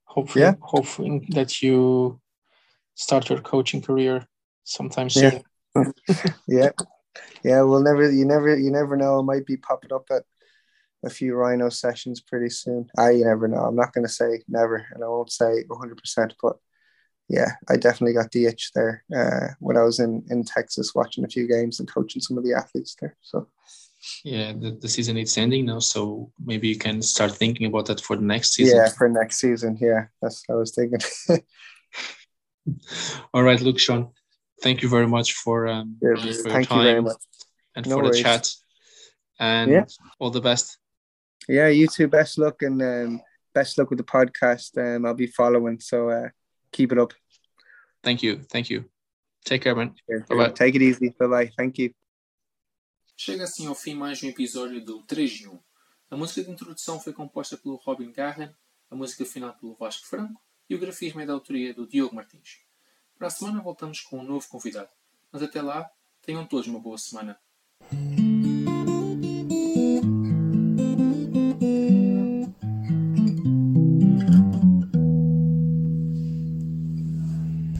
[0.03, 0.55] Hopefully, yeah.
[0.59, 2.19] hopefully that you
[2.99, 4.27] start your coaching career
[4.65, 5.41] sometime soon.
[5.75, 5.83] Yeah.
[6.47, 6.69] yeah,
[7.43, 7.61] yeah.
[7.61, 9.19] Well, never, you never, you never know.
[9.19, 10.23] It might be popping up at
[11.05, 12.87] a few rhino sessions pretty soon.
[12.97, 13.59] I you never know.
[13.59, 16.57] I'm not going to say never, and I won't say 100, percent but
[17.29, 21.23] yeah, I definitely got the itch there uh, when I was in in Texas watching
[21.23, 23.15] a few games and coaching some of the athletes there.
[23.21, 23.47] So
[24.25, 28.01] yeah, the, the season is ending now, so maybe you can start thinking about that
[28.01, 28.77] for the next season.
[28.77, 29.77] Yeah, for next season.
[29.79, 30.99] Yeah, that's what I was thinking.
[33.33, 34.11] All right, look, Sean,
[34.61, 37.17] thank you very much for, um, yeah, for thank you very much.
[37.75, 38.17] and no for worries.
[38.17, 38.49] the chat.
[39.39, 39.85] And yeah.
[40.19, 40.79] all the best
[41.49, 42.07] yeah, you too.
[42.07, 43.21] Best luck and um,
[43.55, 44.77] best luck with the podcast.
[44.77, 46.29] Um, I'll be following, so uh,
[46.71, 47.11] keep it up.
[48.03, 48.43] Thank you.
[48.43, 48.85] Thank you.
[49.45, 49.95] Take care, man.
[50.29, 50.49] Bye bye.
[50.49, 51.09] Take it easy.
[51.19, 51.51] Bye bye.
[51.57, 51.91] Thank you.
[53.17, 55.59] Chega assim ao fim mais um episódio do 3 de 1.
[56.11, 58.49] A música de introdução foi composta pelo Robin Garren,
[58.89, 60.39] a música final pelo Vasco Franco
[60.69, 62.59] e o grafismo é da autoria do Diogo Martins.
[63.17, 64.89] Para a semana voltamos com um novo convidado.
[65.31, 65.89] Mas até lá,
[66.21, 67.39] tenham todos uma boa semana.